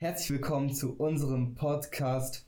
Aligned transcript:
Herzlich 0.00 0.30
willkommen 0.30 0.72
zu 0.72 0.94
unserem 0.94 1.56
Podcast. 1.56 2.46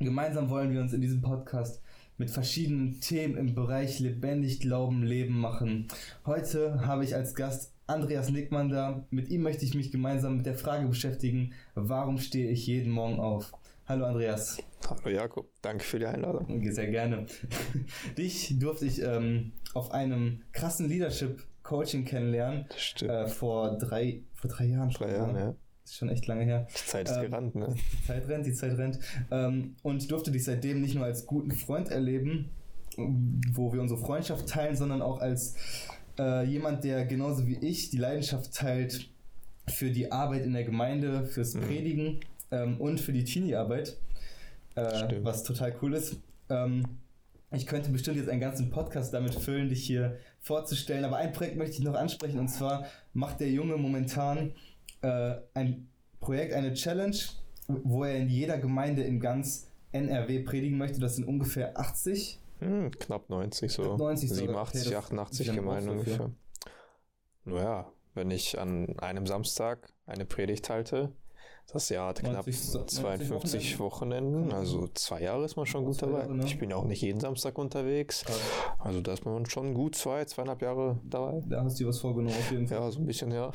Gemeinsam 0.00 0.50
wollen 0.50 0.72
wir 0.72 0.80
uns 0.80 0.92
in 0.92 1.00
diesem 1.00 1.22
Podcast 1.22 1.80
mit 2.18 2.32
verschiedenen 2.32 3.00
Themen 3.00 3.36
im 3.36 3.54
Bereich 3.54 4.00
lebendig 4.00 4.58
Glauben, 4.58 5.04
Leben 5.04 5.38
machen. 5.38 5.86
Heute 6.26 6.84
habe 6.84 7.04
ich 7.04 7.14
als 7.14 7.36
Gast 7.36 7.72
Andreas 7.86 8.30
Nickmann 8.30 8.70
da. 8.70 9.06
Mit 9.10 9.28
ihm 9.28 9.42
möchte 9.42 9.64
ich 9.64 9.76
mich 9.76 9.92
gemeinsam 9.92 10.38
mit 10.38 10.46
der 10.46 10.56
Frage 10.56 10.88
beschäftigen, 10.88 11.52
warum 11.76 12.18
stehe 12.18 12.50
ich 12.50 12.66
jeden 12.66 12.90
Morgen 12.90 13.20
auf? 13.20 13.52
Hallo 13.86 14.06
Andreas. 14.06 14.58
Hallo 14.90 15.14
Jakob, 15.14 15.48
danke 15.62 15.84
für 15.84 16.00
die 16.00 16.06
Einladung. 16.06 16.72
Sehr 16.72 16.88
gerne. 16.88 17.26
Dich 18.18 18.58
durfte 18.58 18.86
ich 18.86 19.00
ähm, 19.00 19.52
auf 19.74 19.92
einem 19.92 20.42
krassen 20.50 20.88
Leadership 20.88 21.40
Coaching 21.62 22.04
kennenlernen. 22.04 22.66
Stimmt. 22.76 23.12
Äh, 23.12 23.28
vor 23.28 23.78
drei, 23.78 24.22
vor 24.32 24.50
drei 24.50 24.64
Jahren. 24.64 24.90
Drei 24.90 25.12
Jahren, 25.12 25.36
ja. 25.36 25.54
Ist 25.84 25.96
schon 25.96 26.08
echt 26.08 26.26
lange 26.26 26.44
her. 26.44 26.66
Die 26.70 26.74
Zeit 26.86 27.08
ist 27.08 27.16
Ähm, 27.16 27.30
gerannt, 27.30 27.54
ne? 27.54 27.74
Die 27.92 28.06
Zeit 28.06 28.28
rennt, 28.28 28.46
die 28.46 28.52
Zeit 28.54 28.78
rennt. 28.78 28.98
Ähm, 29.30 29.76
und 29.82 30.10
durfte 30.10 30.30
dich 30.30 30.44
seitdem 30.44 30.80
nicht 30.80 30.94
nur 30.94 31.04
als 31.04 31.26
guten 31.26 31.52
Freund 31.52 31.88
erleben, 31.90 32.50
wo 32.96 33.72
wir 33.72 33.80
unsere 33.80 34.00
Freundschaft 34.00 34.48
teilen, 34.48 34.76
sondern 34.76 35.02
auch 35.02 35.20
als 35.20 35.56
äh, 36.18 36.44
jemand, 36.46 36.84
der 36.84 37.04
genauso 37.06 37.46
wie 37.46 37.56
ich 37.58 37.90
die 37.90 37.96
Leidenschaft 37.98 38.54
teilt 38.54 39.10
für 39.68 39.90
die 39.90 40.10
Arbeit 40.12 40.44
in 40.44 40.52
der 40.52 40.64
Gemeinde, 40.64 41.26
fürs 41.26 41.54
Mhm. 41.54 41.60
Predigen 41.62 42.20
ähm, 42.50 42.80
und 42.80 43.00
für 43.00 43.12
die 43.12 43.24
Teenie-Arbeit, 43.24 43.96
äh, 44.76 45.16
was 45.22 45.42
total 45.42 45.74
cool 45.82 45.94
ist. 45.94 46.16
Ähm, 46.48 46.84
ich 47.50 47.66
könnte 47.66 47.90
bestimmt 47.90 48.16
jetzt 48.16 48.28
einen 48.28 48.40
ganzen 48.40 48.70
Podcast 48.70 49.12
damit 49.14 49.34
füllen, 49.34 49.68
dich 49.68 49.84
hier 49.84 50.16
vorzustellen, 50.40 51.04
aber 51.04 51.16
ein 51.16 51.32
Projekt 51.32 51.56
möchte 51.56 51.76
ich 51.78 51.82
noch 51.84 51.94
ansprechen 51.94 52.38
und 52.38 52.48
zwar 52.48 52.86
macht 53.12 53.40
der 53.40 53.50
Junge 53.50 53.76
momentan 53.76 54.52
äh, 55.04 55.40
ein 55.54 55.88
Projekt, 56.20 56.54
eine 56.54 56.72
Challenge, 56.74 57.16
wo 57.68 58.04
er 58.04 58.16
in 58.16 58.28
jeder 58.28 58.58
Gemeinde 58.58 59.02
in 59.02 59.20
ganz 59.20 59.68
NRW 59.92 60.40
predigen 60.40 60.78
möchte. 60.78 61.00
Das 61.00 61.16
sind 61.16 61.24
ungefähr 61.24 61.78
80. 61.78 62.40
Hm, 62.60 62.90
knapp 62.92 63.28
90 63.28 63.72
so. 63.72 63.96
90 63.96 64.28
so, 64.30 64.34
87, 64.36 64.80
okay, 64.80 64.90
das 64.94 65.04
88 65.04 65.40
ist 65.40 65.46
ja 65.46 65.54
Gemeinden 65.54 65.90
ungefähr. 65.90 66.30
Naja, 67.44 67.86
wenn 68.14 68.30
ich 68.30 68.58
an 68.58 68.98
einem 68.98 69.26
Samstag 69.26 69.92
eine 70.06 70.24
Predigt 70.24 70.70
halte, 70.70 71.12
das 71.72 71.88
Jahr 71.88 72.08
hat 72.10 72.20
knapp 72.20 72.46
90 72.46 72.60
so- 72.60 72.84
52 72.84 73.78
Wochenenden, 73.78 74.52
also 74.52 74.88
zwei 74.94 75.22
Jahre 75.22 75.44
ist 75.44 75.56
man 75.56 75.66
schon 75.66 75.84
gut 75.84 76.00
dabei. 76.00 76.20
Jahre, 76.20 76.34
ne? 76.36 76.44
Ich 76.46 76.58
bin 76.58 76.70
ja 76.70 76.76
auch 76.76 76.84
nicht 76.84 77.02
jeden 77.02 77.20
Samstag 77.20 77.58
unterwegs, 77.58 78.24
also 78.78 79.00
da 79.00 79.12
ist 79.14 79.24
man 79.24 79.46
schon 79.46 79.74
gut 79.74 79.94
zwei, 79.96 80.24
zweieinhalb 80.24 80.62
Jahre 80.62 80.98
dabei. 81.04 81.42
Da 81.46 81.64
hast 81.64 81.78
du 81.78 81.84
dir 81.84 81.88
was 81.88 81.98
vorgenommen, 82.00 82.36
auf 82.36 82.50
jeden 82.50 82.66
Fall. 82.68 82.78
Ja, 82.78 82.90
so 82.90 82.98
ein 83.00 83.06
bisschen, 83.06 83.30
ja. 83.32 83.50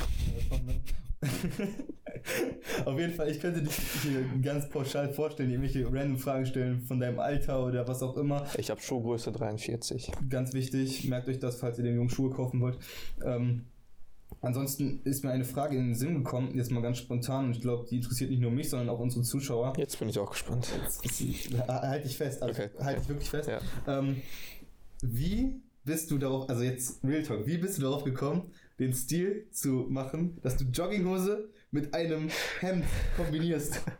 Auf 2.85 2.97
jeden 2.99 3.13
Fall, 3.13 3.29
ich 3.29 3.39
könnte 3.39 3.61
dich 3.61 3.75
hier 4.03 4.23
ganz 4.41 4.69
pauschal 4.69 5.09
vorstellen, 5.09 5.49
irgendwelche 5.49 5.85
random 5.85 6.17
Fragen 6.17 6.45
stellen 6.45 6.81
von 6.81 6.99
deinem 6.99 7.19
Alter 7.19 7.65
oder 7.65 7.87
was 7.87 8.01
auch 8.01 8.17
immer. 8.17 8.45
Ich 8.57 8.69
habe 8.69 8.81
Schuhgröße 8.81 9.31
43. 9.31 10.11
Ganz 10.29 10.53
wichtig, 10.53 11.07
merkt 11.07 11.27
euch 11.27 11.39
das, 11.39 11.57
falls 11.59 11.77
ihr 11.77 11.83
dem 11.83 11.95
Jungen 11.95 12.09
Schuhe 12.09 12.29
kaufen 12.31 12.61
wollt. 12.61 12.77
Ähm, 13.25 13.65
ansonsten 14.41 15.01
ist 15.03 15.23
mir 15.23 15.31
eine 15.31 15.45
Frage 15.45 15.75
in 15.77 15.87
den 15.87 15.95
Sinn 15.95 16.15
gekommen, 16.15 16.55
jetzt 16.55 16.71
mal 16.71 16.81
ganz 16.81 16.97
spontan, 16.97 17.45
und 17.45 17.51
ich 17.51 17.61
glaube, 17.61 17.85
die 17.89 17.97
interessiert 17.97 18.29
nicht 18.29 18.41
nur 18.41 18.51
mich, 18.51 18.69
sondern 18.69 18.89
auch 18.89 18.99
unsere 18.99 19.23
Zuschauer. 19.23 19.73
Jetzt 19.77 19.99
bin 19.99 20.09
ich 20.09 20.19
auch 20.19 20.31
gespannt. 20.31 20.67
Halt 21.67 22.05
dich 22.05 22.17
fest, 22.17 22.41
also 22.41 22.61
Okay. 22.61 22.69
halt 22.79 22.99
dich 22.99 23.09
wirklich 23.09 23.29
fest. 23.29 23.49
Ja. 23.49 23.59
Ähm, 23.99 24.21
wie 25.01 25.61
bist 25.83 26.11
du 26.11 26.17
darauf, 26.17 26.49
also 26.49 26.63
jetzt 26.63 27.03
Real 27.03 27.23
Talk, 27.23 27.45
wie 27.47 27.57
bist 27.57 27.77
du 27.77 27.81
darauf 27.81 28.03
gekommen, 28.03 28.51
den 28.79 28.93
Stil 28.93 29.47
zu 29.51 29.85
machen, 29.89 30.39
dass 30.41 30.57
du 30.57 30.63
Jogginghose 30.65 31.49
mit 31.71 31.93
einem 31.93 32.29
Hemd 32.59 32.85
kombinierst? 33.15 33.81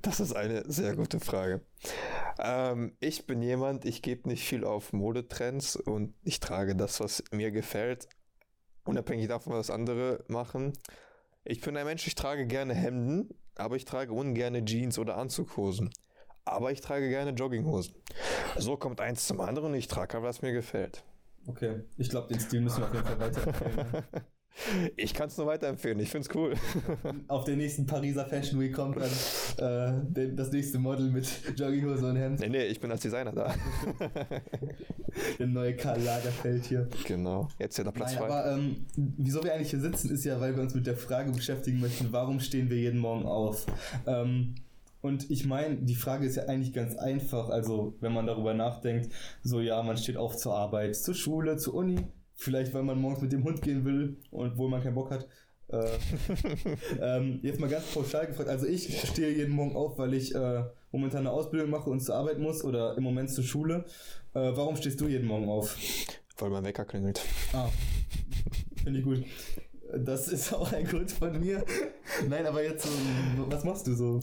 Das 0.00 0.20
ist 0.20 0.34
eine 0.34 0.64
sehr 0.70 0.96
gute 0.96 1.20
Frage. 1.20 1.60
Ähm, 2.38 2.96
ich 3.00 3.26
bin 3.26 3.42
jemand, 3.42 3.84
ich 3.84 4.00
gebe 4.00 4.28
nicht 4.28 4.46
viel 4.46 4.64
auf 4.64 4.92
Modetrends 4.94 5.76
und 5.76 6.14
ich 6.22 6.40
trage 6.40 6.74
das, 6.74 7.00
was 7.00 7.22
mir 7.30 7.50
gefällt, 7.50 8.08
unabhängig 8.84 9.28
davon, 9.28 9.52
was 9.52 9.70
andere 9.70 10.24
machen. 10.28 10.72
Ich 11.44 11.60
bin 11.60 11.76
ein 11.76 11.84
Mensch, 11.84 12.06
ich 12.06 12.14
trage 12.14 12.46
gerne 12.46 12.74
Hemden, 12.74 13.28
aber 13.54 13.76
ich 13.76 13.84
trage 13.84 14.12
ungerne 14.12 14.64
Jeans 14.64 14.98
oder 14.98 15.18
Anzughosen. 15.18 15.90
Aber 16.46 16.72
ich 16.72 16.80
trage 16.80 17.08
gerne 17.08 17.32
Jogginghosen. 17.32 17.94
So 18.56 18.76
kommt 18.76 19.00
eins 19.00 19.26
zum 19.26 19.40
anderen 19.40 19.72
und 19.72 19.78
ich 19.78 19.88
trage, 19.88 20.22
was 20.22 20.42
mir 20.42 20.52
gefällt. 20.52 21.04
Okay, 21.46 21.80
ich 21.96 22.08
glaube, 22.08 22.28
den 22.28 22.40
Stil 22.40 22.60
müssen 22.60 22.78
wir 22.78 22.86
auf 22.86 22.94
jeden 22.94 23.06
Fall 23.06 23.20
weiterempfehlen. 23.20 23.76
ne? 23.76 24.04
Ich 24.96 25.14
kann 25.14 25.26
es 25.26 25.36
nur 25.36 25.48
weiterempfehlen, 25.48 25.98
ich 25.98 26.10
finde 26.10 26.28
es 26.28 26.34
cool. 26.36 26.54
auf 27.26 27.44
der 27.44 27.56
nächsten 27.56 27.86
Pariser 27.86 28.24
Fashion 28.24 28.60
Week 28.60 28.72
kommt 28.72 28.96
dann 28.96 30.04
äh, 30.14 30.32
das 30.32 30.52
nächste 30.52 30.78
Model 30.78 31.10
mit 31.10 31.26
Jogginghose 31.56 32.06
und 32.08 32.14
Hemd. 32.14 32.38
nee, 32.38 32.48
nee, 32.48 32.64
ich 32.66 32.78
bin 32.78 32.88
als 32.92 33.00
Designer 33.00 33.32
da. 33.32 33.52
Der 35.38 35.46
neue 35.48 35.74
Karl 35.76 36.00
Lagerfeld 36.00 36.66
hier. 36.66 36.88
genau, 37.04 37.48
jetzt 37.58 37.76
ja 37.78 37.84
der 37.84 37.90
Platz 37.92 38.10
Nein, 38.12 38.18
2. 38.18 38.24
aber 38.26 38.52
ähm, 38.52 38.86
wieso 38.96 39.42
wir 39.42 39.54
eigentlich 39.54 39.70
hier 39.70 39.80
sitzen, 39.80 40.10
ist 40.10 40.24
ja, 40.24 40.40
weil 40.40 40.54
wir 40.54 40.62
uns 40.62 40.74
mit 40.74 40.86
der 40.86 40.96
Frage 40.96 41.32
beschäftigen 41.32 41.80
möchten, 41.80 42.12
warum 42.12 42.38
stehen 42.40 42.70
wir 42.70 42.76
jeden 42.76 42.98
Morgen 43.00 43.24
auf? 43.26 43.66
Ähm, 44.06 44.54
und 45.04 45.30
ich 45.30 45.44
meine, 45.44 45.76
die 45.76 45.96
Frage 45.96 46.24
ist 46.24 46.36
ja 46.36 46.44
eigentlich 46.44 46.72
ganz 46.72 46.96
einfach. 46.96 47.50
Also, 47.50 47.94
wenn 48.00 48.14
man 48.14 48.26
darüber 48.26 48.54
nachdenkt, 48.54 49.12
so 49.42 49.60
ja, 49.60 49.82
man 49.82 49.98
steht 49.98 50.16
auf 50.16 50.34
zur 50.38 50.54
Arbeit, 50.54 50.96
zur 50.96 51.14
Schule, 51.14 51.58
zur 51.58 51.74
Uni, 51.74 52.00
vielleicht 52.34 52.72
weil 52.72 52.84
man 52.84 52.98
morgens 52.98 53.20
mit 53.20 53.30
dem 53.30 53.44
Hund 53.44 53.60
gehen 53.60 53.84
will 53.84 54.16
und 54.30 54.56
wohl 54.56 54.70
man 54.70 54.82
keinen 54.82 54.94
Bock 54.94 55.10
hat. 55.10 55.28
Äh, 55.68 55.98
ähm, 57.02 57.38
jetzt 57.42 57.60
mal 57.60 57.68
ganz 57.68 57.84
pauschal 57.92 58.28
gefragt. 58.28 58.48
Also 58.48 58.66
ich 58.66 58.98
stehe 59.06 59.28
jeden 59.28 59.52
Morgen 59.52 59.76
auf, 59.76 59.98
weil 59.98 60.14
ich 60.14 60.34
äh, 60.34 60.64
momentan 60.90 61.20
eine 61.20 61.32
Ausbildung 61.32 61.68
mache 61.68 61.90
und 61.90 62.00
zur 62.00 62.14
Arbeit 62.14 62.38
muss 62.38 62.64
oder 62.64 62.96
im 62.96 63.02
Moment 63.02 63.28
zur 63.28 63.44
Schule. 63.44 63.84
Äh, 64.32 64.52
warum 64.54 64.74
stehst 64.74 65.02
du 65.02 65.06
jeden 65.06 65.26
Morgen 65.26 65.50
auf? 65.50 65.76
Weil 66.38 66.48
mein 66.48 66.64
Wecker 66.64 66.86
klingelt. 66.86 67.20
Ah, 67.52 67.68
finde 68.82 69.00
ich 69.00 69.04
gut. 69.04 69.22
Das 69.98 70.28
ist 70.28 70.54
auch 70.54 70.72
ein 70.72 70.86
Grund 70.86 71.12
von 71.12 71.38
mir. 71.38 71.62
Nein, 72.26 72.46
aber 72.46 72.64
jetzt, 72.64 72.84
so, 72.84 72.90
was 73.50 73.64
machst 73.64 73.86
du 73.86 73.92
so? 73.92 74.20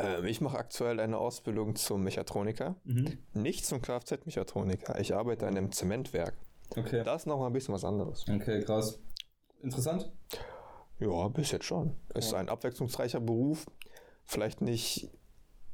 Ähm, 0.00 0.24
ich 0.24 0.40
mache 0.40 0.58
aktuell 0.58 0.98
eine 1.00 1.18
Ausbildung 1.18 1.76
zum 1.76 2.02
Mechatroniker, 2.02 2.76
Mhm. 2.84 3.18
nicht 3.34 3.66
zum 3.66 3.82
Kfz-Mechatroniker. 3.82 4.98
Ich 5.00 5.14
arbeite 5.14 5.46
in 5.46 5.56
einem 5.56 5.72
Zementwerk. 5.72 6.34
Okay. 6.76 7.02
Das 7.04 7.22
ist 7.22 7.26
noch 7.26 7.38
mal 7.38 7.48
ein 7.48 7.52
bisschen 7.52 7.74
was 7.74 7.84
anderes. 7.84 8.24
Okay, 8.28 8.62
krass. 8.64 8.98
Interessant? 9.62 10.10
Ja, 10.98 11.28
bis 11.28 11.50
jetzt 11.50 11.64
schon. 11.64 11.96
Ist 12.14 12.32
Ja. 12.32 12.38
ein 12.38 12.48
abwechslungsreicher 12.48 13.20
Beruf. 13.20 13.66
Vielleicht 14.24 14.60
nicht 14.60 15.10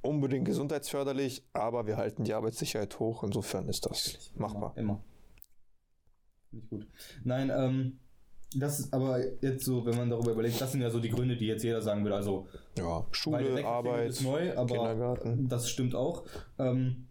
unbedingt 0.02 0.44
gesundheitsförderlich, 0.46 1.44
aber 1.52 1.86
wir 1.86 1.96
halten 1.96 2.24
die 2.24 2.32
Arbeitssicherheit 2.34 2.98
hoch. 2.98 3.22
Insofern 3.24 3.68
ist 3.68 3.86
das 3.86 4.30
machbar. 4.36 4.72
Immer. 4.76 4.92
immer. 4.94 5.04
Finde 6.50 6.64
ich 6.64 6.70
gut. 6.70 6.86
Nein, 7.24 7.50
ähm, 7.54 7.98
das 8.58 8.80
ist 8.80 8.92
aber 8.94 9.18
jetzt 9.42 9.64
so, 9.64 9.84
wenn 9.86 9.96
man 9.96 10.10
darüber 10.10 10.32
überlegt, 10.32 10.60
das 10.60 10.72
sind 10.72 10.80
ja 10.80 10.90
so 10.90 11.00
die 11.00 11.10
Gründe, 11.10 11.36
die 11.36 11.46
jetzt 11.46 11.62
jeder 11.62 11.82
sagen 11.82 12.02
würde. 12.04 12.16
Also, 12.16 12.46
Ja, 12.78 13.04
Schule, 13.10 13.64
Arbeit, 13.64 14.10
ist 14.10 14.22
neu, 14.22 14.56
aber 14.56 14.74
Kindergarten. 14.74 15.48
das 15.48 15.68
stimmt 15.70 15.94
auch. 15.94 16.24
Ähm, 16.58 17.06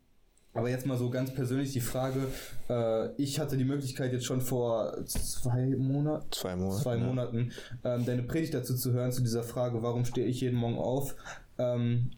aber 0.54 0.70
jetzt 0.70 0.86
mal 0.86 0.98
so 0.98 1.10
ganz 1.10 1.34
persönlich 1.34 1.74
die 1.74 1.82
Frage, 1.82 2.28
äh, 2.70 3.10
ich 3.22 3.40
hatte 3.42 3.58
die 3.58 3.66
Möglichkeit 3.66 4.14
jetzt 4.14 4.26
schon 4.26 4.40
vor 4.40 4.96
zwei 5.06 5.66
Monaten, 5.78 6.32
Zwei 6.32 6.56
Monate. 6.56 6.82
zwei 6.82 6.96
ja. 6.98 7.04
Monaten 7.04 7.52
ähm, 7.84 8.06
deine 8.06 8.24
Predigt 8.24 8.54
dazu 8.54 8.74
zu 8.76 8.94
hören, 8.94 9.12
zu 9.12 9.22
dieser 9.22 9.44
Frage, 9.44 9.84
warum 9.84 10.06
stehe 10.06 10.26
ich 10.28 10.40
jeden 10.42 10.56
Morgen 10.58 10.78
auf? 10.78 11.16
Ähm, 11.58 12.12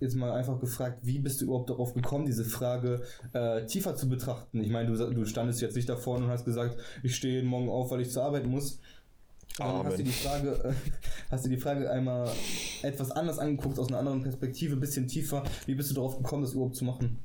jetzt 0.00 0.14
mal 0.14 0.32
einfach 0.32 0.60
gefragt, 0.60 1.00
wie 1.02 1.18
bist 1.18 1.40
du 1.40 1.46
überhaupt 1.46 1.70
darauf 1.70 1.94
gekommen, 1.94 2.26
diese 2.26 2.44
Frage 2.44 3.02
äh, 3.32 3.64
tiefer 3.66 3.94
zu 3.94 4.08
betrachten? 4.08 4.62
Ich 4.62 4.70
meine, 4.70 4.92
du, 4.92 5.10
du 5.12 5.24
standest 5.24 5.60
jetzt 5.60 5.76
nicht 5.76 5.88
da 5.88 5.96
vorne 5.96 6.26
und 6.26 6.30
hast 6.30 6.44
gesagt, 6.44 6.76
ich 7.02 7.16
stehe 7.16 7.34
jeden 7.34 7.48
Morgen 7.48 7.68
auf, 7.68 7.90
weil 7.90 8.00
ich 8.00 8.10
zur 8.10 8.24
Arbeit 8.24 8.46
muss. 8.46 8.80
Amen. 9.58 9.86
hast 9.86 9.98
du 9.98 10.02
die 10.02 10.10
Frage, 10.10 10.50
äh, 10.64 10.72
hast 11.30 11.46
du 11.46 11.48
die 11.48 11.56
Frage 11.56 11.90
einmal 11.90 12.30
etwas 12.82 13.10
anders 13.10 13.38
angeguckt, 13.38 13.78
aus 13.78 13.88
einer 13.88 13.98
anderen 13.98 14.22
Perspektive, 14.22 14.74
ein 14.74 14.80
bisschen 14.80 15.08
tiefer. 15.08 15.44
Wie 15.64 15.74
bist 15.74 15.90
du 15.90 15.94
darauf 15.94 16.18
gekommen, 16.18 16.42
das 16.42 16.52
überhaupt 16.52 16.76
zu 16.76 16.84
machen? 16.84 17.24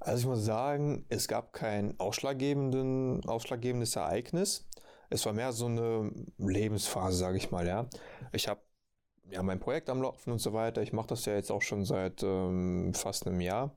Also 0.00 0.20
ich 0.20 0.26
muss 0.26 0.44
sagen, 0.44 1.06
es 1.08 1.28
gab 1.28 1.52
kein 1.52 1.98
ausschlaggebenden, 1.98 3.24
ausschlaggebendes 3.24 3.96
Ereignis. 3.96 4.66
Es 5.10 5.24
war 5.26 5.32
mehr 5.32 5.52
so 5.52 5.66
eine 5.66 6.10
Lebensphase, 6.38 7.16
sage 7.16 7.38
ich 7.38 7.50
mal, 7.50 7.66
ja. 7.66 7.88
Ich 8.32 8.48
habe 8.48 8.60
ja 9.30 9.42
mein 9.42 9.60
Projekt 9.60 9.90
am 9.90 10.02
Laufen 10.02 10.32
und 10.32 10.38
so 10.38 10.52
weiter. 10.52 10.82
Ich 10.82 10.92
mache 10.92 11.08
das 11.08 11.24
ja 11.24 11.34
jetzt 11.34 11.50
auch 11.50 11.62
schon 11.62 11.84
seit 11.84 12.22
ähm, 12.22 12.92
fast 12.94 13.26
einem 13.26 13.40
Jahr. 13.40 13.74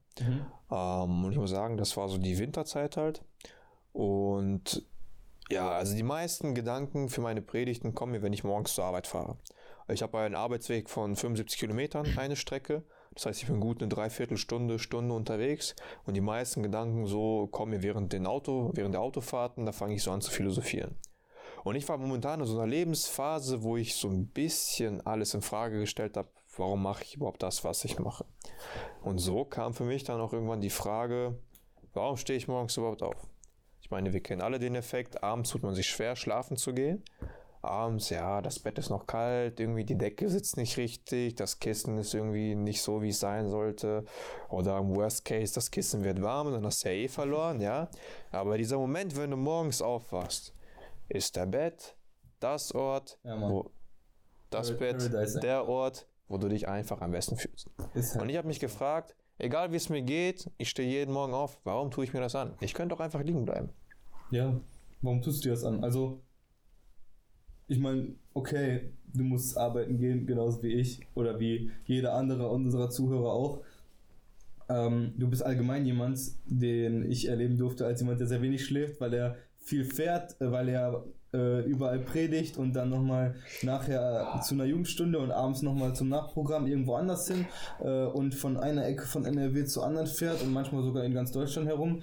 Ähm, 0.71 1.25
und 1.25 1.31
ich 1.31 1.37
muss 1.37 1.49
sagen, 1.49 1.77
das 1.77 1.95
war 1.97 2.09
so 2.09 2.17
die 2.17 2.37
Winterzeit 2.37 2.97
halt. 2.97 3.23
Und 3.93 4.85
ja, 5.49 5.69
also 5.71 5.95
die 5.95 6.03
meisten 6.03 6.55
Gedanken 6.55 7.09
für 7.09 7.21
meine 7.21 7.41
Predigten 7.41 7.95
kommen 7.95 8.11
mir, 8.11 8.21
wenn 8.21 8.33
ich 8.33 8.43
morgens 8.43 8.75
zur 8.75 8.85
Arbeit 8.85 9.07
fahre. 9.07 9.37
Ich 9.89 10.01
habe 10.01 10.19
einen 10.19 10.35
Arbeitsweg 10.35 10.89
von 10.89 11.15
75 11.15 11.57
Kilometern, 11.57 12.17
eine 12.17 12.35
Strecke. 12.35 12.83
Das 13.13 13.25
heißt, 13.25 13.41
ich 13.41 13.47
bin 13.47 13.61
gut 13.61 13.81
eine 13.81 13.89
Dreiviertelstunde, 13.89 14.77
Stunde 14.79 15.15
unterwegs. 15.15 15.75
Und 16.05 16.15
die 16.15 16.21
meisten 16.21 16.61
Gedanken 16.61 17.05
so 17.05 17.47
kommen 17.47 17.71
mir 17.71 17.81
während, 17.81 18.11
den 18.11 18.27
Auto, 18.27 18.71
während 18.73 18.93
der 18.93 19.01
Autofahrten. 19.01 19.65
Da 19.65 19.71
fange 19.71 19.95
ich 19.95 20.03
so 20.03 20.11
an 20.11 20.21
zu 20.21 20.29
philosophieren. 20.29 20.97
Und 21.63 21.75
ich 21.75 21.87
war 21.89 21.97
momentan 21.97 22.39
in 22.39 22.45
so 22.45 22.57
einer 22.57 22.67
Lebensphase, 22.67 23.63
wo 23.63 23.77
ich 23.77 23.95
so 23.95 24.07
ein 24.07 24.27
bisschen 24.27 25.05
alles 25.05 25.33
in 25.33 25.41
Frage 25.41 25.79
gestellt 25.79 26.17
habe, 26.17 26.29
warum 26.55 26.81
mache 26.83 27.03
ich 27.03 27.15
überhaupt 27.15 27.43
das, 27.43 27.63
was 27.63 27.85
ich 27.85 27.99
mache. 27.99 28.25
Und 29.03 29.19
so 29.19 29.45
kam 29.45 29.73
für 29.73 29.83
mich 29.83 30.03
dann 30.03 30.21
auch 30.21 30.33
irgendwann 30.33 30.61
die 30.61 30.69
Frage, 30.69 31.37
warum 31.93 32.17
stehe 32.17 32.37
ich 32.37 32.47
morgens 32.47 32.77
überhaupt 32.77 33.03
auf? 33.03 33.27
Ich 33.81 33.91
meine, 33.91 34.13
wir 34.13 34.21
kennen 34.21 34.41
alle 34.41 34.59
den 34.59 34.75
Effekt, 34.75 35.23
abends 35.23 35.51
tut 35.51 35.63
man 35.63 35.75
sich 35.75 35.87
schwer, 35.87 36.15
schlafen 36.15 36.57
zu 36.57 36.73
gehen 36.73 37.03
abends, 37.67 38.09
ja, 38.09 38.41
das 38.41 38.59
Bett 38.59 38.77
ist 38.77 38.89
noch 38.89 39.05
kalt, 39.05 39.59
irgendwie 39.59 39.83
die 39.83 39.97
Decke 39.97 40.29
sitzt 40.29 40.57
nicht 40.57 40.77
richtig, 40.77 41.35
das 41.35 41.59
Kissen 41.59 41.97
ist 41.97 42.13
irgendwie 42.13 42.55
nicht 42.55 42.81
so, 42.81 43.01
wie 43.01 43.09
es 43.09 43.19
sein 43.19 43.49
sollte. 43.49 44.05
Oder 44.49 44.77
im 44.77 44.95
Worst 44.95 45.25
Case, 45.25 45.53
das 45.53 45.71
Kissen 45.71 46.03
wird 46.03 46.21
warm, 46.21 46.51
dann 46.51 46.65
hast 46.65 46.83
du 46.83 46.89
ja 46.89 46.95
eh 46.95 47.07
verloren, 47.07 47.61
ja. 47.61 47.89
Aber 48.31 48.57
dieser 48.57 48.77
Moment, 48.77 49.15
wenn 49.17 49.31
du 49.31 49.37
morgens 49.37 49.81
aufwachst, 49.81 50.53
ist 51.09 51.35
der 51.35 51.45
Bett 51.45 51.95
das 52.39 52.73
Ort, 52.73 53.19
ja, 53.23 53.39
wo 53.39 53.71
das 54.49 54.69
Par 54.69 54.79
Bett, 54.79 54.97
Paradise, 54.97 55.39
der 55.39 55.67
Ort, 55.67 56.07
wo 56.27 56.37
du 56.37 56.47
dich 56.49 56.67
einfach 56.67 57.01
am 57.01 57.11
besten 57.11 57.37
fühlst. 57.37 57.69
Halt 57.77 58.21
Und 58.21 58.29
ich 58.29 58.37
habe 58.37 58.47
mich 58.47 58.59
gefragt, 58.59 59.15
egal 59.37 59.71
wie 59.71 59.77
es 59.77 59.89
mir 59.89 60.01
geht, 60.01 60.49
ich 60.57 60.69
stehe 60.69 60.89
jeden 60.89 61.13
Morgen 61.13 61.33
auf, 61.33 61.59
warum 61.63 61.91
tue 61.91 62.03
ich 62.03 62.13
mir 62.13 62.19
das 62.19 62.35
an? 62.35 62.53
Ich 62.59 62.73
könnte 62.73 62.95
doch 62.95 63.01
einfach 63.01 63.23
liegen 63.23 63.45
bleiben. 63.45 63.69
Ja, 64.31 64.59
warum 65.01 65.21
tust 65.21 65.43
du 65.43 65.49
dir 65.49 65.55
das 65.55 65.63
an? 65.63 65.83
Also, 65.83 66.21
ich 67.67 67.79
meine, 67.79 68.15
okay, 68.33 68.91
du 69.13 69.23
musst 69.23 69.57
arbeiten 69.57 69.97
gehen, 69.97 70.25
genauso 70.25 70.61
wie 70.63 70.73
ich 70.73 71.05
oder 71.15 71.39
wie 71.39 71.71
jeder 71.85 72.13
andere 72.13 72.49
unserer 72.49 72.89
Zuhörer 72.89 73.31
auch. 73.31 73.61
Ähm, 74.69 75.13
du 75.17 75.29
bist 75.29 75.43
allgemein 75.43 75.85
jemand, 75.85 76.19
den 76.45 77.09
ich 77.09 77.27
erleben 77.27 77.57
durfte 77.57 77.85
als 77.85 78.01
jemand, 78.01 78.19
der 78.19 78.27
sehr 78.27 78.41
wenig 78.41 78.65
schläft, 78.65 78.99
weil 78.99 79.13
er 79.13 79.37
viel 79.67 79.85
fährt, 79.85 80.39
äh, 80.41 80.51
weil 80.51 80.69
er 80.69 81.03
äh, 81.33 81.61
überall 81.65 81.99
predigt 81.99 82.57
und 82.57 82.73
dann 82.73 82.89
nochmal 82.89 83.35
nachher 83.61 84.39
zu 84.41 84.55
einer 84.55 84.65
Jugendstunde 84.65 85.19
und 85.19 85.31
abends 85.31 85.61
nochmal 85.61 85.93
zum 85.93 86.09
Nachprogramm 86.09 86.67
irgendwo 86.67 86.95
anders 86.95 87.27
hin 87.27 87.45
äh, 87.83 88.05
und 88.05 88.33
von 88.33 88.57
einer 88.57 88.85
Ecke 88.85 89.05
von 89.05 89.25
NRW 89.25 89.65
zur 89.65 89.85
anderen 89.85 90.07
fährt 90.07 90.41
und 90.41 90.53
manchmal 90.53 90.83
sogar 90.83 91.03
in 91.03 91.13
ganz 91.13 91.31
Deutschland 91.31 91.67
herum. 91.67 92.01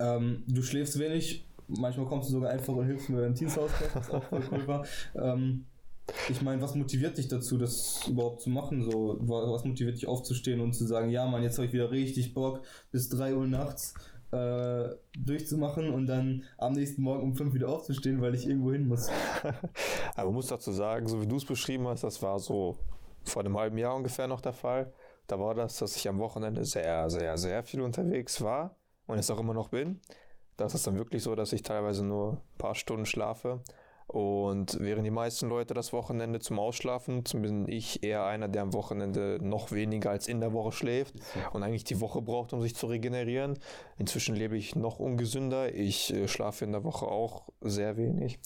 Ähm, 0.00 0.44
du 0.48 0.62
schläfst 0.62 0.98
wenig 0.98 1.46
Manchmal 1.78 2.06
kommst 2.06 2.28
du 2.28 2.34
sogar 2.34 2.50
einfach 2.50 2.74
und 2.74 2.86
hilfst 2.86 3.08
mir 3.08 3.20
beim 3.20 3.34
Dienstausgleich, 3.34 3.94
was 3.94 4.10
auch 4.10 4.22
voll 4.24 4.42
cool 4.50 4.66
war. 4.66 4.86
Ähm, 5.14 5.66
ich 6.28 6.42
meine, 6.42 6.60
was 6.60 6.74
motiviert 6.74 7.16
dich 7.16 7.28
dazu, 7.28 7.56
das 7.56 8.06
überhaupt 8.08 8.42
zu 8.42 8.50
machen? 8.50 8.82
So, 8.82 9.16
was 9.20 9.64
motiviert 9.64 9.96
dich 9.96 10.06
aufzustehen 10.06 10.60
und 10.60 10.74
zu 10.74 10.84
sagen, 10.84 11.10
ja, 11.10 11.26
Mann, 11.26 11.42
jetzt 11.42 11.58
habe 11.58 11.66
ich 11.66 11.72
wieder 11.72 11.90
richtig 11.90 12.34
Bock, 12.34 12.62
bis 12.90 13.08
3 13.08 13.34
Uhr 13.36 13.46
nachts 13.46 13.94
äh, 14.32 14.88
durchzumachen 15.18 15.90
und 15.90 16.06
dann 16.06 16.44
am 16.58 16.72
nächsten 16.72 17.02
Morgen 17.02 17.22
um 17.22 17.36
5 17.36 17.54
wieder 17.54 17.68
aufzustehen, 17.68 18.20
weil 18.20 18.34
ich 18.34 18.46
irgendwo 18.46 18.72
hin 18.72 18.88
muss. 18.88 19.10
Aber 20.14 20.26
man 20.26 20.34
muss 20.34 20.46
dazu 20.46 20.72
sagen, 20.72 21.06
so 21.06 21.20
wie 21.20 21.26
du 21.26 21.36
es 21.36 21.44
beschrieben 21.44 21.86
hast, 21.86 22.02
das 22.02 22.22
war 22.22 22.38
so 22.38 22.78
vor 23.24 23.42
einem 23.44 23.58
halben 23.58 23.78
Jahr 23.78 23.94
ungefähr 23.94 24.26
noch 24.26 24.40
der 24.40 24.52
Fall. 24.52 24.92
Da 25.26 25.38
war 25.38 25.54
das, 25.54 25.78
dass 25.78 25.96
ich 25.96 26.08
am 26.08 26.18
Wochenende 26.18 26.64
sehr, 26.64 27.08
sehr, 27.10 27.36
sehr 27.36 27.62
viel 27.62 27.82
unterwegs 27.82 28.40
war 28.40 28.76
und 29.06 29.18
es 29.18 29.30
auch 29.30 29.38
immer 29.38 29.54
noch 29.54 29.68
bin. 29.68 30.00
Das 30.56 30.74
ist 30.74 30.86
dann 30.86 30.96
wirklich 30.96 31.22
so, 31.22 31.34
dass 31.34 31.52
ich 31.52 31.62
teilweise 31.62 32.04
nur 32.04 32.32
ein 32.32 32.58
paar 32.58 32.74
Stunden 32.74 33.06
schlafe. 33.06 33.60
Und 34.06 34.78
während 34.80 35.06
die 35.06 35.10
meisten 35.10 35.48
Leute 35.48 35.74
das 35.74 35.92
Wochenende 35.92 36.40
zum 36.40 36.58
Ausschlafen 36.58 37.24
bin 37.34 37.68
ich 37.68 38.02
eher 38.02 38.24
einer, 38.24 38.48
der 38.48 38.62
am 38.62 38.72
Wochenende 38.74 39.38
noch 39.40 39.72
weniger 39.72 40.10
als 40.10 40.28
in 40.28 40.40
der 40.40 40.52
Woche 40.52 40.72
schläft 40.72 41.14
und 41.52 41.62
eigentlich 41.62 41.84
die 41.84 42.00
Woche 42.00 42.20
braucht, 42.20 42.52
um 42.52 42.60
sich 42.60 42.74
zu 42.74 42.86
regenerieren. 42.86 43.58
Inzwischen 43.98 44.34
lebe 44.34 44.56
ich 44.56 44.76
noch 44.76 44.98
ungesünder. 44.98 45.74
Ich 45.74 46.12
äh, 46.12 46.28
schlafe 46.28 46.64
in 46.64 46.72
der 46.72 46.84
Woche 46.84 47.06
auch 47.06 47.48
sehr 47.60 47.96
wenig. 47.96 48.38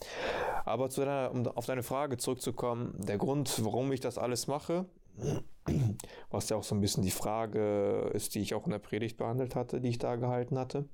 Aber 0.65 0.89
zu 0.89 1.01
deiner, 1.01 1.31
um 1.31 1.47
auf 1.47 1.65
deine 1.65 1.83
Frage 1.83 2.17
zurückzukommen, 2.17 2.95
der 2.97 3.17
Grund, 3.17 3.63
warum 3.63 3.91
ich 3.91 3.99
das 3.99 4.17
alles 4.17 4.47
mache, 4.47 4.85
was 6.29 6.49
ja 6.49 6.57
auch 6.57 6.63
so 6.63 6.75
ein 6.75 6.81
bisschen 6.81 7.03
die 7.03 7.11
Frage 7.11 8.11
ist, 8.13 8.35
die 8.35 8.39
ich 8.39 8.53
auch 8.53 8.65
in 8.65 8.71
der 8.71 8.79
Predigt 8.79 9.17
behandelt 9.17 9.55
hatte, 9.55 9.81
die 9.81 9.89
ich 9.89 9.97
da 9.97 10.15
gehalten 10.15 10.57
hatte. 10.57 10.87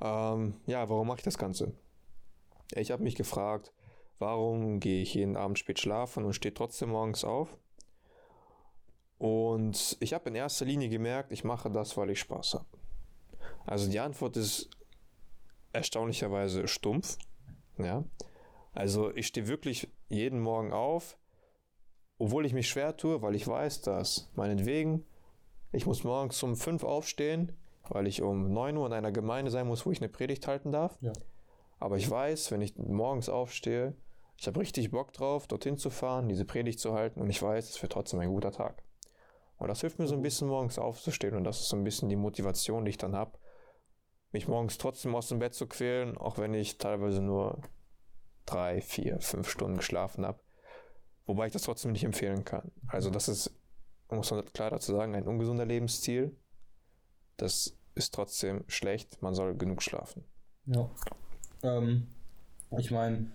Ähm, 0.00 0.54
ja, 0.66 0.88
warum 0.88 1.06
mache 1.08 1.18
ich 1.18 1.24
das 1.24 1.38
Ganze? 1.38 1.72
Ich 2.74 2.90
habe 2.90 3.02
mich 3.02 3.14
gefragt, 3.14 3.72
warum 4.18 4.80
gehe 4.80 5.02
ich 5.02 5.14
jeden 5.14 5.36
Abend 5.36 5.58
spät 5.58 5.80
schlafen 5.80 6.24
und 6.24 6.32
stehe 6.34 6.54
trotzdem 6.54 6.90
morgens 6.90 7.24
auf? 7.24 7.56
Und 9.18 9.96
ich 10.00 10.12
habe 10.12 10.28
in 10.28 10.34
erster 10.34 10.64
Linie 10.64 10.88
gemerkt, 10.88 11.32
ich 11.32 11.44
mache 11.44 11.70
das, 11.70 11.96
weil 11.96 12.10
ich 12.10 12.20
Spaß 12.20 12.54
habe. 12.54 12.66
Also 13.66 13.90
die 13.90 14.00
Antwort 14.00 14.36
ist 14.36 14.68
erstaunlicherweise 15.72 16.68
stumpf. 16.68 17.18
Ja. 17.78 18.04
Also 18.72 19.14
ich 19.14 19.28
stehe 19.28 19.46
wirklich 19.46 19.88
jeden 20.08 20.40
Morgen 20.40 20.72
auf, 20.72 21.16
obwohl 22.18 22.44
ich 22.46 22.52
mich 22.52 22.68
schwer 22.68 22.96
tue, 22.96 23.22
weil 23.22 23.34
ich 23.34 23.46
weiß, 23.46 23.82
dass 23.82 24.30
meinetwegen, 24.34 25.06
ich 25.72 25.86
muss 25.86 26.04
morgens 26.04 26.42
um 26.42 26.56
fünf 26.56 26.84
aufstehen, 26.84 27.52
weil 27.88 28.06
ich 28.06 28.22
um 28.22 28.52
9 28.52 28.76
Uhr 28.76 28.86
in 28.86 28.92
einer 28.92 29.12
Gemeinde 29.12 29.50
sein 29.50 29.66
muss, 29.66 29.84
wo 29.86 29.90
ich 29.90 30.00
eine 30.00 30.08
Predigt 30.08 30.46
halten 30.46 30.72
darf. 30.72 30.96
Ja. 31.00 31.12
Aber 31.78 31.96
ich 31.96 32.08
weiß, 32.08 32.50
wenn 32.50 32.62
ich 32.62 32.76
morgens 32.76 33.28
aufstehe, 33.28 33.94
ich 34.36 34.46
habe 34.46 34.60
richtig 34.60 34.90
Bock 34.90 35.12
drauf, 35.12 35.46
dorthin 35.46 35.76
zu 35.76 35.90
fahren, 35.90 36.28
diese 36.28 36.44
Predigt 36.44 36.80
zu 36.80 36.94
halten 36.94 37.20
und 37.20 37.30
ich 37.30 37.42
weiß, 37.42 37.70
es 37.70 37.82
wird 37.82 37.92
trotzdem 37.92 38.20
ein 38.20 38.28
guter 38.28 38.52
Tag. 38.52 38.82
Und 39.56 39.68
das 39.68 39.80
hilft 39.80 39.98
mir 39.98 40.06
so 40.06 40.14
ein 40.14 40.22
bisschen 40.22 40.48
morgens 40.48 40.78
aufzustehen 40.78 41.36
und 41.36 41.44
das 41.44 41.60
ist 41.60 41.68
so 41.68 41.76
ein 41.76 41.84
bisschen 41.84 42.08
die 42.08 42.16
Motivation, 42.16 42.84
die 42.84 42.90
ich 42.90 42.98
dann 42.98 43.14
habe, 43.14 43.38
mich 44.32 44.48
morgens 44.48 44.78
trotzdem 44.78 45.14
aus 45.14 45.28
dem 45.28 45.38
Bett 45.38 45.54
zu 45.54 45.66
quälen, 45.66 46.18
auch 46.18 46.38
wenn 46.38 46.54
ich 46.54 46.78
teilweise 46.78 47.22
nur 47.22 47.62
drei, 48.46 48.80
vier, 48.80 49.20
fünf 49.20 49.48
Stunden 49.48 49.76
geschlafen 49.76 50.26
habe. 50.26 50.40
Wobei 51.26 51.46
ich 51.46 51.52
das 51.52 51.62
trotzdem 51.62 51.92
nicht 51.92 52.04
empfehlen 52.04 52.44
kann. 52.44 52.72
Also 52.88 53.10
das 53.10 53.28
ist, 53.28 53.56
muss 54.10 54.30
man 54.30 54.44
klar 54.52 54.70
dazu 54.70 54.92
sagen, 54.92 55.14
ein 55.14 55.26
ungesunder 55.26 55.64
Lebensstil 55.64 56.36
das 57.36 57.76
ist 57.94 58.14
trotzdem 58.14 58.64
schlecht. 58.68 59.22
Man 59.22 59.34
soll 59.34 59.56
genug 59.56 59.82
schlafen. 59.82 60.24
Ja. 60.66 60.90
Ähm, 61.62 62.08
ich 62.78 62.90
meine, 62.90 63.30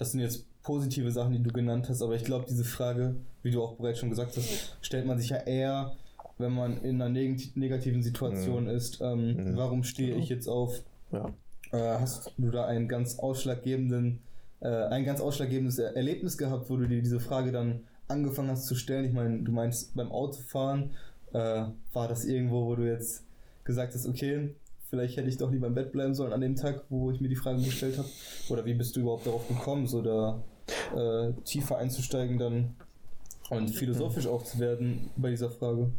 das 0.00 0.12
sind 0.12 0.20
jetzt 0.20 0.46
positive 0.62 1.12
Sachen, 1.12 1.34
die 1.34 1.42
du 1.42 1.52
genannt 1.52 1.90
hast, 1.90 2.00
aber 2.00 2.14
ich 2.14 2.24
glaube, 2.24 2.46
diese 2.48 2.64
Frage, 2.64 3.16
wie 3.42 3.50
du 3.50 3.62
auch 3.62 3.74
bereits 3.74 3.98
schon 3.98 4.08
gesagt 4.08 4.34
hast, 4.34 4.74
stellt 4.80 5.04
man 5.06 5.18
sich 5.18 5.28
ja 5.28 5.36
eher, 5.36 5.92
wenn 6.38 6.52
man 6.52 6.82
in 6.82 7.02
einer 7.02 7.10
neg 7.10 7.54
negativen 7.54 8.02
Situation 8.02 8.64
mhm. 8.64 8.70
ist. 8.70 9.02
Ähm, 9.02 9.34
mhm. 9.34 9.56
Warum 9.56 9.84
stehe 9.84 10.16
ich 10.16 10.30
jetzt 10.30 10.48
auf? 10.48 10.80
Ja. 11.12 11.34
Äh, 11.72 12.00
hast 12.00 12.32
du 12.38 12.50
da 12.50 12.64
einen 12.64 12.88
ganz 12.88 13.18
ausschlaggebenden, 13.18 14.20
äh, 14.60 14.68
ein 14.68 15.04
ganz 15.04 15.20
ausschlaggebendes 15.20 15.78
Erlebnis 15.78 16.38
gehabt, 16.38 16.70
wo 16.70 16.78
du 16.78 16.88
dir 16.88 17.02
diese 17.02 17.20
Frage 17.20 17.52
dann 17.52 17.80
angefangen 18.08 18.48
hast 18.48 18.68
zu 18.68 18.76
stellen? 18.76 19.04
Ich 19.04 19.12
meine, 19.12 19.42
du 19.42 19.52
meinst 19.52 19.94
beim 19.94 20.10
Autofahren, 20.10 20.92
äh, 21.34 21.64
war 21.92 22.08
das 22.08 22.24
irgendwo, 22.24 22.64
wo 22.64 22.74
du 22.74 22.90
jetzt 22.90 23.22
gesagt 23.64 23.92
hast, 23.94 24.06
okay, 24.06 24.54
vielleicht 24.90 25.16
hätte 25.16 25.28
ich 25.28 25.38
doch 25.38 25.50
lieber 25.50 25.68
im 25.68 25.74
Bett 25.74 25.92
bleiben 25.92 26.14
sollen 26.14 26.32
an 26.32 26.40
dem 26.40 26.56
Tag, 26.56 26.84
wo 26.90 27.10
ich 27.10 27.20
mir 27.20 27.28
die 27.28 27.36
Frage 27.36 27.62
gestellt 27.62 27.96
habe? 27.96 28.08
Oder 28.48 28.64
wie 28.64 28.74
bist 28.74 28.96
du 28.96 29.00
überhaupt 29.00 29.26
darauf 29.26 29.46
gekommen, 29.48 29.86
so 29.86 30.02
da 30.02 30.42
äh, 30.94 31.32
tiefer 31.44 31.78
einzusteigen 31.78 32.38
dann 32.38 32.76
und 33.48 33.70
philosophisch 33.70 34.26
auch 34.26 34.44
zu 34.44 34.58
werden 34.58 35.10
bei 35.16 35.30
dieser 35.30 35.50
Frage? 35.50 35.92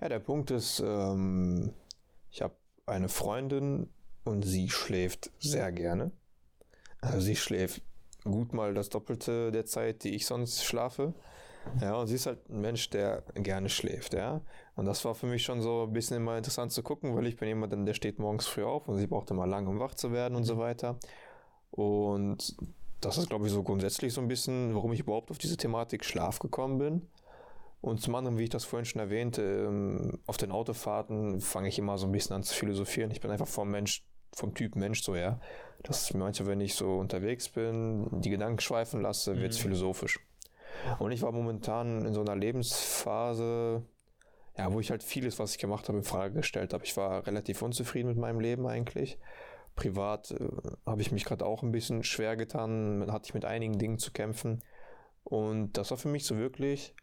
Ja, 0.00 0.08
der 0.08 0.20
Punkt 0.20 0.50
ist, 0.50 0.80
ähm, 0.84 1.72
ich 2.30 2.40
habe 2.40 2.54
eine 2.86 3.08
Freundin 3.08 3.88
und 4.24 4.44
sie 4.44 4.70
schläft 4.70 5.30
sehr 5.40 5.72
gerne. 5.72 6.12
Also 7.00 7.20
sie 7.20 7.36
schläft 7.36 7.82
gut 8.24 8.52
mal 8.52 8.74
das 8.74 8.88
Doppelte 8.88 9.52
der 9.52 9.66
Zeit, 9.66 10.04
die 10.04 10.14
ich 10.14 10.26
sonst 10.26 10.64
schlafe. 10.64 11.14
Ja, 11.80 11.96
und 11.96 12.06
sie 12.06 12.14
ist 12.14 12.26
halt 12.26 12.48
ein 12.48 12.60
Mensch, 12.60 12.90
der 12.90 13.22
gerne 13.34 13.68
schläft, 13.68 14.14
ja. 14.14 14.40
Und 14.76 14.86
das 14.86 15.04
war 15.04 15.14
für 15.14 15.26
mich 15.26 15.42
schon 15.42 15.60
so 15.60 15.84
ein 15.84 15.92
bisschen 15.92 16.18
immer 16.18 16.36
interessant 16.36 16.72
zu 16.72 16.82
gucken, 16.82 17.16
weil 17.16 17.26
ich 17.26 17.36
bin 17.36 17.48
jemand, 17.48 17.72
der 17.72 17.94
steht 17.94 18.18
morgens 18.18 18.46
früh 18.46 18.64
auf 18.64 18.88
und 18.88 18.96
sie 18.98 19.06
braucht 19.06 19.30
immer 19.30 19.46
lange, 19.46 19.68
um 19.68 19.80
wach 19.80 19.94
zu 19.94 20.12
werden 20.12 20.36
und 20.36 20.44
so 20.44 20.58
weiter. 20.58 20.98
Und 21.70 22.56
das 23.00 23.18
ist, 23.18 23.28
glaube 23.28 23.46
ich, 23.46 23.52
so 23.52 23.62
grundsätzlich 23.62 24.12
so 24.12 24.20
ein 24.20 24.28
bisschen, 24.28 24.74
warum 24.74 24.92
ich 24.92 25.00
überhaupt 25.00 25.30
auf 25.30 25.38
diese 25.38 25.56
Thematik 25.56 26.04
Schlaf 26.04 26.38
gekommen 26.38 26.78
bin. 26.78 27.02
Und 27.80 28.00
zum 28.00 28.14
anderen, 28.16 28.38
wie 28.38 28.44
ich 28.44 28.50
das 28.50 28.64
vorhin 28.64 28.84
schon 28.84 29.00
erwähnte, 29.00 29.42
ähm, 29.42 30.18
auf 30.26 30.36
den 30.36 30.50
Autofahrten 30.50 31.40
fange 31.40 31.68
ich 31.68 31.78
immer 31.78 31.96
so 31.96 32.06
ein 32.06 32.12
bisschen 32.12 32.34
an 32.34 32.42
zu 32.42 32.54
philosophieren. 32.54 33.10
Ich 33.12 33.20
bin 33.20 33.30
einfach 33.30 33.46
vom 33.46 33.70
Mensch, 33.70 34.04
vom 34.32 34.54
Typ 34.54 34.74
Mensch 34.74 35.02
so, 35.02 35.14
ja. 35.14 35.40
Dass 35.84 36.12
manchmal, 36.14 36.48
wenn 36.48 36.60
ich 36.60 36.74
so 36.74 36.96
unterwegs 36.96 37.48
bin, 37.48 38.20
die 38.20 38.30
Gedanken 38.30 38.58
schweifen 38.58 39.00
lasse, 39.00 39.36
wird 39.36 39.52
es 39.52 39.58
mhm. 39.58 39.62
philosophisch. 39.62 40.18
Und 40.98 41.12
ich 41.12 41.22
war 41.22 41.32
momentan 41.32 42.04
in 42.04 42.14
so 42.14 42.20
einer 42.20 42.36
Lebensphase, 42.36 43.82
ja, 44.56 44.72
wo 44.72 44.80
ich 44.80 44.90
halt 44.90 45.02
vieles, 45.02 45.38
was 45.38 45.52
ich 45.52 45.58
gemacht 45.58 45.88
habe, 45.88 45.98
in 45.98 46.04
Frage 46.04 46.34
gestellt 46.34 46.72
habe. 46.72 46.84
Ich 46.84 46.96
war 46.96 47.26
relativ 47.26 47.62
unzufrieden 47.62 48.08
mit 48.08 48.18
meinem 48.18 48.40
Leben 48.40 48.66
eigentlich. 48.66 49.18
Privat 49.76 50.32
äh, 50.32 50.48
habe 50.86 51.00
ich 51.02 51.12
mich 51.12 51.24
gerade 51.24 51.46
auch 51.46 51.62
ein 51.62 51.70
bisschen 51.72 52.02
schwer 52.02 52.36
getan, 52.36 53.10
hatte 53.12 53.26
ich 53.26 53.34
mit 53.34 53.44
einigen 53.44 53.78
Dingen 53.78 53.98
zu 53.98 54.12
kämpfen. 54.12 54.62
Und 55.24 55.76
das 55.76 55.90
war 55.90 55.98
für 55.98 56.08
mich 56.08 56.24
so 56.24 56.36
wirklich, 56.36 56.94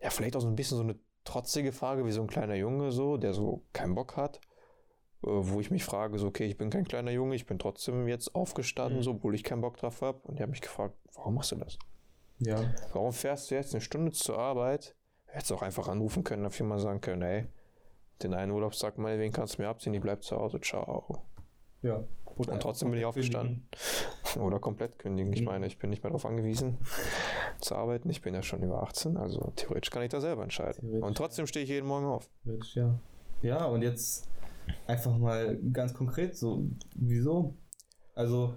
ja, 0.00 0.10
vielleicht 0.10 0.36
auch 0.36 0.40
so 0.40 0.48
ein 0.48 0.56
bisschen 0.56 0.76
so 0.76 0.82
eine 0.84 0.96
trotzige 1.24 1.72
Frage, 1.72 2.04
wie 2.04 2.12
so 2.12 2.20
ein 2.20 2.26
kleiner 2.28 2.54
Junge 2.54 2.92
so, 2.92 3.16
der 3.16 3.32
so 3.32 3.64
keinen 3.72 3.94
Bock 3.94 4.16
hat. 4.16 4.40
wo 5.26 5.58
ich 5.58 5.70
mich 5.70 5.84
frage, 5.84 6.18
so, 6.18 6.26
okay, 6.26 6.44
ich 6.44 6.58
bin 6.58 6.68
kein 6.68 6.84
kleiner 6.84 7.10
Junge, 7.10 7.34
ich 7.34 7.46
bin 7.46 7.58
trotzdem 7.58 8.06
jetzt 8.08 8.34
aufgestanden, 8.34 8.98
Mhm. 8.98 9.02
so, 9.04 9.10
obwohl 9.12 9.34
ich 9.34 9.42
keinen 9.42 9.62
Bock 9.62 9.78
drauf 9.78 10.02
habe. 10.02 10.20
Und 10.28 10.38
die 10.38 10.42
haben 10.42 10.50
mich 10.50 10.60
gefragt, 10.60 10.94
warum 11.14 11.36
machst 11.36 11.50
du 11.52 11.56
das? 11.56 11.78
Ja. 12.38 12.62
Warum 12.92 13.12
fährst 13.12 13.50
du 13.50 13.54
jetzt 13.54 13.74
eine 13.74 13.80
Stunde 13.80 14.12
zur 14.12 14.38
Arbeit? 14.38 14.94
Hättest 15.26 15.52
auch 15.52 15.62
einfach 15.62 15.88
anrufen 15.88 16.24
können, 16.24 16.42
dafür 16.44 16.66
mal 16.66 16.78
sagen 16.78 17.00
können, 17.00 17.22
ey, 17.22 17.46
den 18.22 18.34
einen 18.34 18.52
Urlaubstag 18.52 18.98
meinetwegen 18.98 19.32
kannst 19.32 19.58
du 19.58 19.62
mir 19.62 19.68
abziehen, 19.68 19.94
ich 19.94 20.00
bleib 20.00 20.22
zu 20.22 20.36
Hause, 20.36 20.60
ciao. 20.60 21.22
Ja. 21.82 22.04
Und 22.36 22.48
trotzdem 22.60 22.90
bin 22.90 22.98
ich 22.98 23.04
aufgestanden. 23.04 23.68
Oder 24.40 24.58
komplett 24.58 24.98
kündigen. 24.98 25.32
Ich 25.32 25.40
Mhm. 25.40 25.46
meine, 25.46 25.66
ich 25.66 25.78
bin 25.78 25.90
nicht 25.90 26.02
mehr 26.02 26.10
darauf 26.10 26.26
angewiesen 26.26 26.78
zu 27.60 27.76
arbeiten. 27.76 28.10
Ich 28.10 28.22
bin 28.22 28.34
ja 28.34 28.42
schon 28.42 28.62
über 28.62 28.82
18, 28.82 29.16
also 29.16 29.52
theoretisch 29.54 29.90
kann 29.90 30.02
ich 30.02 30.08
da 30.10 30.20
selber 30.20 30.42
entscheiden. 30.42 31.02
Und 31.02 31.16
trotzdem 31.16 31.46
stehe 31.46 31.62
ich 31.62 31.70
jeden 31.70 31.86
Morgen 31.86 32.06
auf. 32.06 32.28
Theoretisch, 32.42 32.74
Ja. 32.74 32.98
ja, 33.42 33.64
und 33.66 33.82
jetzt 33.82 34.28
einfach 34.88 35.16
mal 35.16 35.56
ganz 35.72 35.94
konkret 35.94 36.36
so, 36.36 36.64
wieso? 36.96 37.54
Also, 38.16 38.54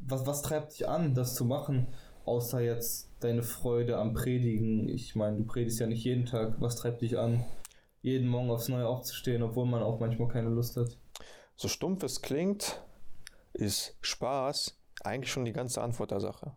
was, 0.00 0.26
was 0.26 0.40
treibt 0.42 0.72
dich 0.72 0.88
an, 0.88 1.12
das 1.14 1.34
zu 1.34 1.44
machen, 1.44 1.88
außer 2.28 2.60
jetzt 2.60 3.10
deine 3.20 3.42
Freude 3.42 3.98
am 3.98 4.14
Predigen? 4.14 4.88
Ich 4.88 5.16
meine, 5.16 5.38
du 5.38 5.44
predigst 5.44 5.80
ja 5.80 5.86
nicht 5.86 6.04
jeden 6.04 6.26
Tag. 6.26 6.60
Was 6.60 6.76
treibt 6.76 7.02
dich 7.02 7.18
an, 7.18 7.44
jeden 8.02 8.28
Morgen 8.28 8.50
aufs 8.50 8.68
Neue 8.68 8.86
aufzustehen, 8.86 9.42
obwohl 9.42 9.66
man 9.66 9.82
auch 9.82 9.98
manchmal 9.98 10.28
keine 10.28 10.50
Lust 10.50 10.76
hat? 10.76 10.96
So 11.56 11.68
stumpf 11.68 12.02
es 12.04 12.22
klingt, 12.22 12.80
ist 13.52 13.96
Spaß 14.00 14.78
eigentlich 15.02 15.32
schon 15.32 15.44
die 15.44 15.52
ganze 15.52 15.82
Antwort 15.82 16.10
der 16.10 16.20
Sache. 16.20 16.56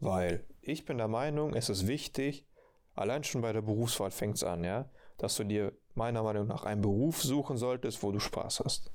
Weil 0.00 0.44
ich 0.60 0.84
bin 0.84 0.98
der 0.98 1.08
Meinung, 1.08 1.54
es 1.54 1.68
ist 1.68 1.86
wichtig, 1.86 2.46
allein 2.94 3.24
schon 3.24 3.42
bei 3.42 3.52
der 3.52 3.62
Berufswahl 3.62 4.10
fängt 4.10 4.36
es 4.36 4.44
an, 4.44 4.64
ja, 4.64 4.90
dass 5.18 5.36
du 5.36 5.44
dir 5.44 5.72
meiner 5.94 6.22
Meinung 6.22 6.46
nach 6.46 6.64
einen 6.64 6.80
Beruf 6.80 7.22
suchen 7.22 7.56
solltest, 7.56 8.02
wo 8.02 8.12
du 8.12 8.18
Spaß 8.18 8.60
hast. 8.64 8.92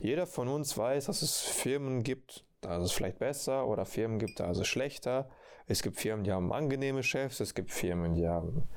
Jeder 0.00 0.26
von 0.26 0.48
uns 0.48 0.76
weiß, 0.76 1.06
dass 1.06 1.22
es 1.22 1.40
Firmen 1.40 2.02
gibt, 2.02 2.44
da 2.60 2.76
ist 2.78 2.84
es 2.84 2.92
vielleicht 2.92 3.18
besser, 3.18 3.66
oder 3.66 3.84
Firmen 3.84 4.18
gibt, 4.18 4.40
da 4.40 4.50
ist 4.50 4.58
es 4.58 4.66
schlechter. 4.66 5.30
Es 5.66 5.82
gibt 5.82 5.98
Firmen, 5.98 6.24
die 6.24 6.32
haben 6.32 6.52
angenehme 6.52 7.02
Chefs, 7.02 7.40
es 7.40 7.54
gibt 7.54 7.70
Firmen, 7.70 8.14
die 8.14 8.26
haben 8.26 8.68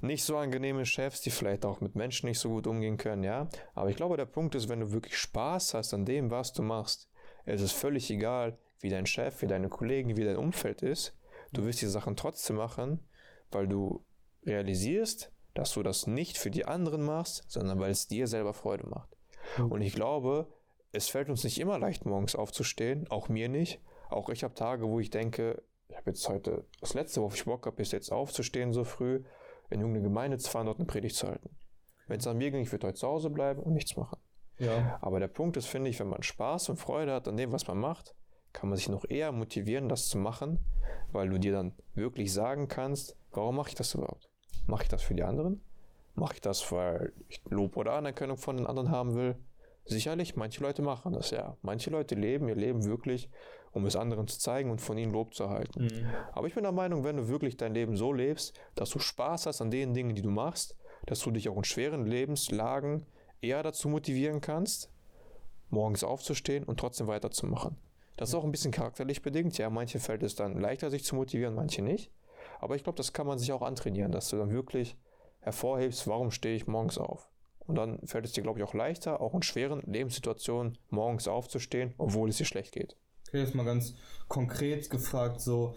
nicht 0.00 0.24
so 0.24 0.36
angenehme 0.36 0.84
Chefs, 0.84 1.22
die 1.22 1.30
vielleicht 1.30 1.64
auch 1.64 1.80
mit 1.80 1.94
Menschen 1.94 2.28
nicht 2.28 2.38
so 2.38 2.50
gut 2.50 2.66
umgehen 2.66 2.96
können, 2.96 3.24
ja. 3.24 3.48
Aber 3.74 3.90
ich 3.90 3.96
glaube, 3.96 4.16
der 4.16 4.26
Punkt 4.26 4.54
ist, 4.54 4.68
wenn 4.68 4.80
du 4.80 4.92
wirklich 4.92 5.16
Spaß 5.16 5.74
hast 5.74 5.94
an 5.94 6.04
dem, 6.04 6.30
was 6.30 6.52
du 6.52 6.62
machst, 6.62 7.08
es 7.46 7.60
ist 7.60 7.72
völlig 7.72 8.10
egal, 8.10 8.58
wie 8.80 8.90
dein 8.90 9.06
Chef, 9.06 9.40
wie 9.42 9.46
deine 9.46 9.68
Kollegen, 9.68 10.16
wie 10.16 10.24
dein 10.24 10.36
Umfeld 10.36 10.82
ist. 10.82 11.16
Du 11.52 11.64
wirst 11.64 11.80
die 11.80 11.86
Sachen 11.86 12.16
trotzdem 12.16 12.56
machen, 12.56 13.00
weil 13.50 13.66
du 13.66 14.04
realisierst, 14.44 15.32
dass 15.54 15.72
du 15.72 15.82
das 15.82 16.06
nicht 16.06 16.36
für 16.36 16.50
die 16.50 16.66
anderen 16.66 17.02
machst, 17.02 17.44
sondern 17.48 17.78
weil 17.80 17.90
es 17.90 18.08
dir 18.08 18.26
selber 18.26 18.52
Freude 18.52 18.86
macht. 18.88 19.16
Mhm. 19.56 19.72
Und 19.72 19.82
ich 19.82 19.94
glaube, 19.94 20.52
es 20.94 21.08
fällt 21.08 21.28
uns 21.28 21.44
nicht 21.44 21.58
immer 21.58 21.78
leicht, 21.78 22.06
morgens 22.06 22.36
aufzustehen, 22.36 23.10
auch 23.10 23.28
mir 23.28 23.48
nicht. 23.48 23.80
Auch 24.08 24.28
ich 24.28 24.44
habe 24.44 24.54
Tage, 24.54 24.88
wo 24.88 25.00
ich 25.00 25.10
denke, 25.10 25.62
ich 25.88 25.96
habe 25.96 26.10
jetzt 26.10 26.28
heute, 26.28 26.64
das 26.80 26.94
letzte, 26.94 27.20
worauf 27.20 27.34
ich 27.34 27.44
Bock 27.44 27.66
habe, 27.66 27.82
ist 27.82 27.92
jetzt 27.92 28.12
aufzustehen 28.12 28.72
so 28.72 28.84
früh, 28.84 29.24
in 29.70 29.80
irgendeine 29.80 30.04
Gemeinde 30.04 30.38
zu 30.38 30.50
fahren, 30.50 30.66
dort 30.66 30.78
eine 30.78 30.86
Predigt 30.86 31.16
zu 31.16 31.26
halten. 31.26 31.50
Wenn 32.06 32.20
es 32.20 32.26
an 32.26 32.38
mir 32.38 32.50
ging, 32.50 32.62
ich 32.62 32.70
würde 32.70 32.86
heute 32.86 32.98
zu 32.98 33.08
Hause 33.08 33.30
bleiben 33.30 33.62
und 33.62 33.74
nichts 33.74 33.96
machen. 33.96 34.18
Ja. 34.58 34.98
Aber 35.00 35.18
der 35.18 35.28
Punkt 35.28 35.56
ist, 35.56 35.66
finde 35.66 35.90
ich, 35.90 35.98
wenn 35.98 36.08
man 36.08 36.22
Spaß 36.22 36.68
und 36.68 36.76
Freude 36.76 37.12
hat 37.12 37.26
an 37.26 37.36
dem, 37.36 37.50
was 37.50 37.66
man 37.66 37.78
macht, 37.78 38.14
kann 38.52 38.68
man 38.68 38.76
sich 38.76 38.88
noch 38.88 39.04
eher 39.08 39.32
motivieren, 39.32 39.88
das 39.88 40.08
zu 40.08 40.16
machen, 40.16 40.60
weil 41.10 41.28
du 41.28 41.38
dir 41.38 41.52
dann 41.52 41.74
wirklich 41.94 42.32
sagen 42.32 42.68
kannst, 42.68 43.16
warum 43.32 43.56
mache 43.56 43.70
ich 43.70 43.74
das 43.74 43.94
überhaupt? 43.94 44.30
Mache 44.66 44.84
ich 44.84 44.88
das 44.88 45.02
für 45.02 45.14
die 45.14 45.24
anderen? 45.24 45.60
Mache 46.14 46.34
ich 46.34 46.40
das, 46.40 46.70
weil 46.70 47.12
ich 47.28 47.42
Lob 47.50 47.76
oder 47.76 47.94
Anerkennung 47.94 48.36
von 48.36 48.56
den 48.56 48.66
anderen 48.66 48.90
haben 48.90 49.16
will? 49.16 49.34
Sicherlich, 49.86 50.34
manche 50.36 50.62
Leute 50.62 50.82
machen 50.82 51.12
das 51.12 51.30
ja. 51.30 51.56
Manche 51.62 51.90
Leute 51.90 52.14
leben 52.14 52.48
ihr 52.48 52.54
Leben 52.54 52.84
wirklich, 52.84 53.28
um 53.72 53.84
es 53.86 53.96
anderen 53.96 54.26
zu 54.26 54.38
zeigen 54.38 54.70
und 54.70 54.80
von 54.80 54.96
ihnen 54.96 55.12
Lob 55.12 55.34
zu 55.34 55.44
erhalten. 55.44 55.84
Mhm. 55.84 56.06
Aber 56.32 56.46
ich 56.46 56.54
bin 56.54 56.62
der 56.62 56.72
Meinung, 56.72 57.04
wenn 57.04 57.16
du 57.16 57.28
wirklich 57.28 57.56
dein 57.56 57.74
Leben 57.74 57.96
so 57.96 58.12
lebst, 58.12 58.58
dass 58.74 58.90
du 58.90 58.98
Spaß 58.98 59.46
hast 59.46 59.60
an 59.60 59.70
den 59.70 59.92
Dingen, 59.92 60.14
die 60.14 60.22
du 60.22 60.30
machst, 60.30 60.76
dass 61.06 61.20
du 61.20 61.30
dich 61.30 61.48
auch 61.48 61.56
in 61.56 61.64
schweren 61.64 62.06
Lebenslagen 62.06 63.04
eher 63.42 63.62
dazu 63.62 63.88
motivieren 63.88 64.40
kannst, 64.40 64.90
morgens 65.68 66.02
aufzustehen 66.02 66.64
und 66.64 66.80
trotzdem 66.80 67.06
weiterzumachen. 67.06 67.76
Das 68.16 68.30
ist 68.30 68.34
auch 68.36 68.44
ein 68.44 68.52
bisschen 68.52 68.70
charakterlich 68.70 69.22
bedingt. 69.22 69.58
Ja, 69.58 69.68
manche 69.70 69.98
fällt 69.98 70.22
es 70.22 70.34
dann 70.34 70.60
leichter, 70.60 70.90
sich 70.90 71.04
zu 71.04 71.16
motivieren, 71.16 71.54
manche 71.54 71.82
nicht. 71.82 72.10
Aber 72.60 72.76
ich 72.76 72.84
glaube, 72.84 72.96
das 72.96 73.12
kann 73.12 73.26
man 73.26 73.38
sich 73.38 73.52
auch 73.52 73.62
antrainieren, 73.62 74.12
dass 74.12 74.28
du 74.30 74.36
dann 74.36 74.50
wirklich 74.50 74.96
hervorhebst, 75.40 76.06
warum 76.06 76.30
stehe 76.30 76.56
ich 76.56 76.66
morgens 76.66 76.96
auf. 76.96 77.28
Und 77.66 77.76
dann 77.76 77.98
fällt 78.04 78.24
es 78.24 78.32
dir, 78.32 78.42
glaube 78.42 78.58
ich, 78.58 78.64
auch 78.64 78.74
leichter, 78.74 79.20
auch 79.20 79.34
in 79.34 79.42
schweren 79.42 79.82
Lebenssituationen 79.86 80.76
morgens 80.90 81.28
aufzustehen, 81.28 81.94
obwohl 81.96 82.28
es 82.28 82.36
dir 82.36 82.44
schlecht 82.44 82.72
geht. 82.72 82.96
Okay, 83.28 83.40
jetzt 83.40 83.54
mal 83.54 83.64
ganz 83.64 83.94
konkret 84.28 84.90
gefragt, 84.90 85.40
so, 85.40 85.74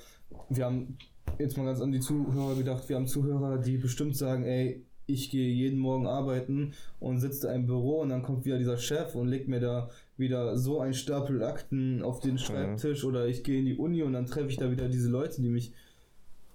wir 0.49 0.65
haben 0.65 0.97
jetzt 1.39 1.57
mal 1.57 1.65
ganz 1.65 1.81
an 1.81 1.91
die 1.91 1.99
Zuhörer 1.99 2.55
gedacht, 2.55 2.89
wir 2.89 2.95
haben 2.95 3.07
Zuhörer, 3.07 3.57
die 3.57 3.77
bestimmt 3.77 4.15
sagen, 4.15 4.43
ey, 4.43 4.85
ich 5.07 5.29
gehe 5.29 5.49
jeden 5.49 5.79
Morgen 5.79 6.05
arbeiten 6.05 6.73
und 6.99 7.19
sitze 7.19 7.47
da 7.47 7.53
im 7.53 7.65
Büro 7.65 8.01
und 8.01 8.09
dann 8.09 8.23
kommt 8.23 8.45
wieder 8.45 8.57
dieser 8.57 8.77
Chef 8.77 9.15
und 9.15 9.29
legt 9.29 9.47
mir 9.47 9.61
da 9.61 9.89
wieder 10.17 10.57
so 10.57 10.81
ein 10.81 10.93
Stapel 10.93 11.41
Akten 11.43 12.03
auf 12.03 12.19
den 12.19 12.37
Schreibtisch 12.37 13.05
oder 13.05 13.25
ich 13.25 13.43
gehe 13.43 13.59
in 13.59 13.65
die 13.65 13.77
Uni 13.77 14.03
und 14.03 14.13
dann 14.13 14.25
treffe 14.25 14.49
ich 14.49 14.57
da 14.57 14.69
wieder 14.69 14.89
diese 14.89 15.09
Leute, 15.09 15.41
die 15.41 15.47
mich 15.47 15.71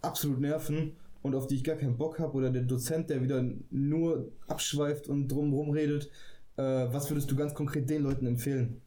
absolut 0.03 0.41
nerven 0.41 0.97
und 1.23 1.35
auf 1.35 1.47
die 1.47 1.57
ich 1.57 1.64
gar 1.64 1.76
keinen 1.76 1.97
Bock 1.97 2.19
habe 2.19 2.35
oder 2.35 2.50
der 2.50 2.62
Dozent, 2.62 3.11
der 3.11 3.23
wieder 3.23 3.45
nur 3.71 4.33
abschweift 4.47 5.09
und 5.09 5.29
drumherum 5.29 5.71
redet. 5.71 6.11
Äh, 6.57 6.62
was 6.62 7.11
würdest 7.11 7.31
du 7.31 7.37
ganz 7.37 7.55
konkret 7.55 7.88
den 7.88 8.02
Leuten 8.02 8.26
empfehlen? 8.26 8.83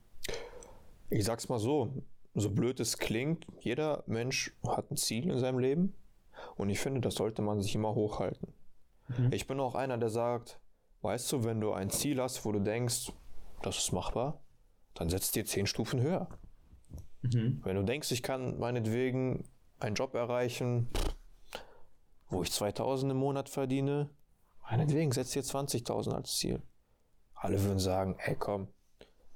Ich 1.09 1.25
sag's 1.25 1.49
mal 1.49 1.59
so, 1.59 2.03
so 2.33 2.49
blöd 2.49 2.79
es 2.79 2.97
klingt, 2.97 3.47
jeder 3.59 4.03
Mensch 4.07 4.53
hat 4.67 4.91
ein 4.91 4.97
Ziel 4.97 5.29
in 5.29 5.39
seinem 5.39 5.59
Leben 5.59 5.93
und 6.57 6.69
ich 6.69 6.79
finde, 6.79 7.01
das 7.01 7.15
sollte 7.15 7.41
man 7.41 7.61
sich 7.61 7.73
immer 7.75 7.95
hochhalten. 7.95 8.53
Mhm. 9.07 9.31
Ich 9.31 9.47
bin 9.47 9.59
auch 9.59 9.75
einer, 9.75 9.97
der 9.97 10.09
sagt, 10.09 10.59
weißt 11.01 11.31
du, 11.31 11.43
wenn 11.43 11.61
du 11.61 11.71
ein 11.71 11.89
Ziel 11.89 12.21
hast, 12.21 12.43
wo 12.45 12.51
du 12.51 12.59
denkst, 12.59 13.13
das 13.61 13.77
ist 13.77 13.93
machbar, 13.93 14.41
dann 14.95 15.09
setz 15.09 15.31
dir 15.31 15.45
zehn 15.45 15.67
Stufen 15.67 16.01
höher. 16.01 16.27
Mhm. 17.21 17.61
Wenn 17.63 17.75
du 17.75 17.83
denkst, 17.83 18.11
ich 18.11 18.23
kann 18.23 18.59
meinetwegen 18.59 19.45
einen 19.79 19.95
Job 19.95 20.13
erreichen, 20.15 20.87
wo 22.29 22.41
ich 22.43 22.51
2000 22.51 23.11
im 23.11 23.17
Monat 23.17 23.49
verdiene, 23.49 24.09
meinetwegen 24.69 25.11
setz 25.11 25.31
dir 25.31 25.43
20.000 25.43 26.13
als 26.13 26.37
Ziel. 26.37 26.61
Alle 27.35 27.61
würden 27.63 27.79
sagen, 27.79 28.17
ey 28.19 28.35
komm, 28.35 28.67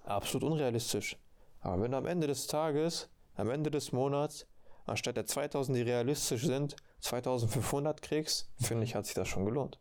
absolut 0.03 0.51
unrealistisch. 0.51 1.17
Aber 1.61 1.81
wenn 1.81 1.91
du 1.91 1.97
am 1.97 2.05
Ende 2.05 2.27
des 2.27 2.47
Tages, 2.47 3.09
am 3.35 3.49
Ende 3.49 3.71
des 3.71 3.91
Monats, 3.91 4.47
anstatt 4.85 5.17
der 5.17 5.25
2000, 5.25 5.77
die 5.77 5.81
realistisch 5.81 6.45
sind, 6.45 6.75
2500 7.01 8.01
kriegst, 8.01 8.49
finde 8.57 8.83
ich, 8.83 8.95
hat 8.95 9.05
sich 9.05 9.15
das 9.15 9.27
schon 9.27 9.45
gelohnt. 9.45 9.79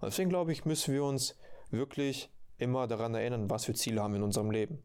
Und 0.00 0.08
deswegen 0.08 0.30
glaube 0.30 0.52
ich, 0.52 0.64
müssen 0.64 0.92
wir 0.94 1.04
uns 1.04 1.36
wirklich 1.70 2.30
immer 2.58 2.86
daran 2.86 3.14
erinnern, 3.14 3.48
was 3.48 3.64
für 3.64 3.74
Ziele 3.74 4.02
haben 4.02 4.12
wir 4.12 4.18
in 4.18 4.24
unserem 4.24 4.50
Leben. 4.50 4.84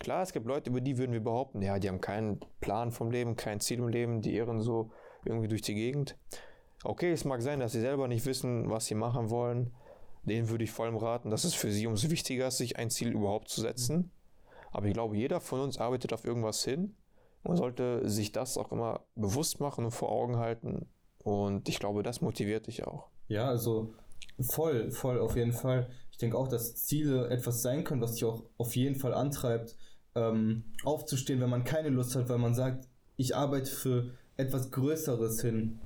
Klar, 0.00 0.22
es 0.22 0.32
gibt 0.32 0.46
Leute, 0.46 0.70
über 0.70 0.80
die 0.80 0.98
würden 0.98 1.12
wir 1.12 1.22
behaupten, 1.22 1.62
ja, 1.62 1.78
die 1.78 1.88
haben 1.88 2.00
keinen 2.00 2.40
Plan 2.60 2.90
vom 2.90 3.10
Leben, 3.10 3.36
kein 3.36 3.60
Ziel 3.60 3.78
im 3.78 3.88
Leben, 3.88 4.20
die 4.20 4.34
irren 4.34 4.60
so 4.60 4.90
irgendwie 5.24 5.48
durch 5.48 5.62
die 5.62 5.74
Gegend. 5.74 6.18
Okay, 6.84 7.12
es 7.12 7.24
mag 7.24 7.42
sein, 7.42 7.60
dass 7.60 7.72
sie 7.72 7.80
selber 7.80 8.08
nicht 8.08 8.26
wissen, 8.26 8.70
was 8.70 8.86
sie 8.86 8.94
machen 8.94 9.30
wollen. 9.30 9.72
Denen 10.22 10.48
würde 10.48 10.64
ich 10.64 10.70
vor 10.70 10.84
allem 10.84 10.96
raten, 10.96 11.30
dass 11.30 11.44
es 11.44 11.54
für 11.54 11.70
sie 11.70 11.86
umso 11.86 12.10
wichtiger 12.10 12.48
ist, 12.48 12.58
sich 12.58 12.78
ein 12.78 12.90
Ziel 12.90 13.08
überhaupt 13.08 13.48
zu 13.48 13.60
setzen. 13.60 14.10
Aber 14.70 14.86
ich 14.86 14.94
glaube, 14.94 15.16
jeder 15.16 15.40
von 15.40 15.60
uns 15.60 15.78
arbeitet 15.78 16.12
auf 16.12 16.24
irgendwas 16.24 16.64
hin. 16.64 16.94
Man 17.42 17.56
sollte 17.56 18.08
sich 18.08 18.32
das 18.32 18.56
auch 18.56 18.72
immer 18.72 19.00
bewusst 19.14 19.60
machen 19.60 19.84
und 19.84 19.90
vor 19.90 20.10
Augen 20.10 20.38
halten. 20.38 20.86
Und 21.18 21.68
ich 21.68 21.78
glaube, 21.78 22.02
das 22.02 22.20
motiviert 22.20 22.66
dich 22.66 22.86
auch. 22.86 23.08
Ja, 23.28 23.48
also 23.48 23.94
voll, 24.40 24.90
voll 24.90 25.20
auf 25.20 25.36
jeden 25.36 25.52
Fall. 25.52 25.88
Ich 26.10 26.18
denke 26.18 26.36
auch, 26.36 26.48
dass 26.48 26.76
Ziele 26.76 27.28
etwas 27.28 27.62
sein 27.62 27.84
können, 27.84 28.00
was 28.00 28.12
dich 28.12 28.24
auch 28.24 28.44
auf 28.56 28.76
jeden 28.76 28.96
Fall 28.96 29.14
antreibt, 29.14 29.76
ähm, 30.14 30.64
aufzustehen, 30.84 31.40
wenn 31.40 31.50
man 31.50 31.64
keine 31.64 31.88
Lust 31.88 32.14
hat, 32.14 32.28
weil 32.28 32.38
man 32.38 32.54
sagt, 32.54 32.88
ich 33.16 33.36
arbeite 33.36 33.70
für 33.70 34.10
etwas 34.36 34.70
Größeres 34.70 35.40
hin. 35.40 35.80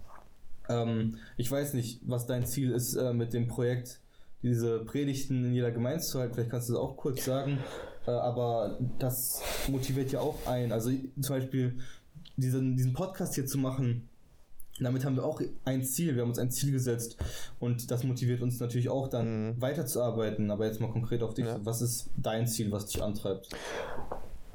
Ähm, 0.68 1.16
ich 1.37 1.50
weiß 1.50 1.75
nicht, 1.75 2.00
was 2.06 2.26
dein 2.26 2.46
Ziel 2.46 2.70
ist 2.72 2.94
äh, 2.94 3.12
mit 3.12 3.32
dem 3.32 3.48
Projekt, 3.48 4.00
diese 4.42 4.80
Predigten 4.84 5.44
in 5.46 5.54
jeder 5.54 5.70
Gemeinde 5.72 6.00
zu 6.02 6.18
halten. 6.20 6.34
Vielleicht 6.34 6.50
kannst 6.50 6.68
du 6.68 6.75
das 6.75 6.82
auch 6.82 6.96
kurz 6.96 7.25
sagen. 7.25 7.58
Äh, 8.06 8.10
aber 8.12 8.78
das 8.98 9.40
motiviert 9.68 10.12
ja 10.12 10.20
auch 10.20 10.46
ein. 10.46 10.70
Also 10.72 10.90
zum 11.20 11.37
Beispiel 11.37 11.78
diesen, 12.37 12.76
diesen 12.76 12.92
Podcast 12.92 13.34
hier 13.34 13.46
zu 13.46 13.58
machen, 13.58 14.08
damit 14.80 15.04
haben 15.04 15.16
wir 15.16 15.25
auch 15.25 15.40
ein 15.64 15.82
Ziel, 15.82 16.14
wir 16.14 16.22
haben 16.22 16.28
uns 16.28 16.38
ein 16.38 16.52
Ziel 16.52 16.70
gesetzt 16.70 17.16
und 17.58 17.90
das 17.90 18.04
motiviert 18.04 18.42
uns 18.42 18.60
natürlich 18.60 18.88
auch 18.88 19.08
dann 19.08 19.48
Mhm. 19.56 19.60
weiterzuarbeiten. 19.60 20.52
Aber 20.52 20.66
jetzt 20.66 20.80
mal 20.80 20.92
konkret 20.92 21.22
auf 21.25 21.34
dich, 21.34 21.46
Ja. 21.46 21.58
was 21.64 21.82
ist 21.82 22.10
dein 22.16 22.46
Ziel, 22.46 22.70
was 22.70 22.87
dich 22.87 23.02
antreibt? 23.02 23.48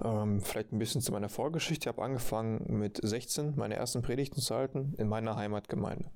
Ähm, 0.04 0.42
vielleicht 0.42 0.72
ein 0.72 0.80
bisschen 0.80 1.02
zu 1.02 1.12
meiner 1.12 1.30
Vorgeschichte. 1.30 1.84
Ich 1.84 1.88
habe 1.88 2.04
angefangen 2.04 2.66
mit 2.68 3.00
16 3.02 3.54
meine 3.56 3.76
ersten 3.76 4.02
Predigten 4.02 4.42
zu 4.42 4.54
halten 4.54 4.94
in 4.98 5.08
meiner 5.08 5.36
Heimatgemeinde. 5.36 6.12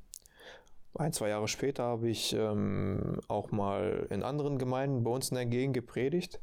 ein, 0.95 1.13
zwei 1.13 1.29
Jahre 1.29 1.47
später 1.47 1.83
habe 1.83 2.09
ich 2.09 2.33
ähm, 2.33 3.21
auch 3.27 3.51
mal 3.51 4.07
in 4.09 4.23
anderen 4.23 4.57
Gemeinden 4.57 5.03
bei 5.03 5.11
uns 5.11 5.29
in 5.29 5.35
der 5.35 5.45
Gegend 5.45 5.75
gepredigt. 5.75 6.41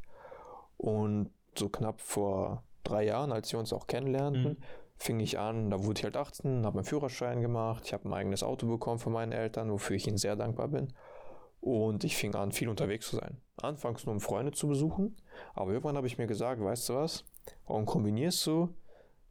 Und 0.76 1.30
so 1.58 1.68
knapp 1.68 2.00
vor 2.00 2.62
drei 2.82 3.04
Jahren, 3.04 3.32
als 3.32 3.52
wir 3.52 3.58
uns 3.58 3.72
auch 3.72 3.86
kennenlernten, 3.86 4.42
mhm. 4.42 4.56
fing 4.96 5.20
ich 5.20 5.38
an, 5.38 5.70
da 5.70 5.84
wurde 5.84 5.98
ich 5.98 6.04
halt 6.04 6.16
18, 6.16 6.64
habe 6.64 6.76
meinen 6.76 6.84
Führerschein 6.84 7.40
gemacht, 7.40 7.84
ich 7.86 7.92
habe 7.92 8.08
ein 8.08 8.12
eigenes 8.12 8.42
Auto 8.42 8.66
bekommen 8.66 8.98
von 8.98 9.12
meinen 9.12 9.32
Eltern, 9.32 9.70
wofür 9.70 9.96
ich 9.96 10.06
ihnen 10.06 10.18
sehr 10.18 10.36
dankbar 10.36 10.68
bin. 10.68 10.92
Und 11.60 12.04
ich 12.04 12.16
fing 12.16 12.34
an, 12.34 12.52
viel 12.52 12.68
unterwegs 12.68 13.08
zu 13.08 13.16
sein. 13.16 13.38
Anfangs 13.56 14.04
nur 14.04 14.14
um 14.14 14.20
Freunde 14.20 14.52
zu 14.52 14.68
besuchen, 14.68 15.16
aber 15.54 15.72
irgendwann 15.72 15.96
habe 15.96 16.06
ich 16.06 16.18
mir 16.18 16.26
gesagt, 16.26 16.62
weißt 16.62 16.88
du 16.90 16.94
was, 16.94 17.24
warum 17.66 17.86
kombinierst 17.86 18.46
du 18.46 18.74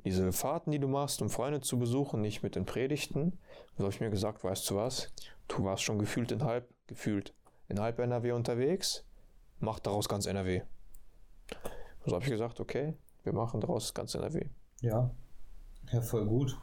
diese 0.03 0.31
Fahrten, 0.31 0.71
die 0.71 0.79
du 0.79 0.87
machst, 0.87 1.21
um 1.21 1.29
Freunde 1.29 1.61
zu 1.61 1.79
besuchen, 1.79 2.21
nicht 2.21 2.43
mit 2.43 2.55
den 2.55 2.65
Predigten? 2.65 3.37
So 3.77 3.83
habe 3.83 3.93
ich 3.93 4.01
mir 4.01 4.09
gesagt, 4.09 4.43
weißt 4.43 4.69
du 4.69 4.75
was, 4.75 5.11
du 5.47 5.63
warst 5.63 5.83
schon 5.83 5.99
gefühlt 5.99 6.31
in 6.31 6.43
halb, 6.43 6.67
gefühlt 6.87 7.33
in 7.69 7.79
halb 7.79 7.99
NRW 7.99 8.33
unterwegs, 8.33 9.05
mach 9.59 9.79
daraus 9.79 10.09
ganz 10.09 10.25
NRW. 10.25 10.61
So 12.05 12.13
habe 12.13 12.23
ich 12.23 12.31
gesagt, 12.31 12.59
okay, 12.59 12.93
wir 13.23 13.33
machen 13.33 13.61
daraus 13.61 13.93
ganz 13.93 14.13
NRW. 14.15 14.47
Ja, 14.81 15.09
ja, 15.91 16.01
voll 16.01 16.25
gut. 16.25 16.57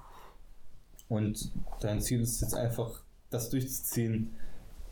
Und 1.09 1.53
dein 1.81 2.01
Ziel 2.01 2.21
ist 2.21 2.41
jetzt 2.41 2.55
einfach, 2.55 3.03
das 3.31 3.49
durchzuziehen 3.51 4.35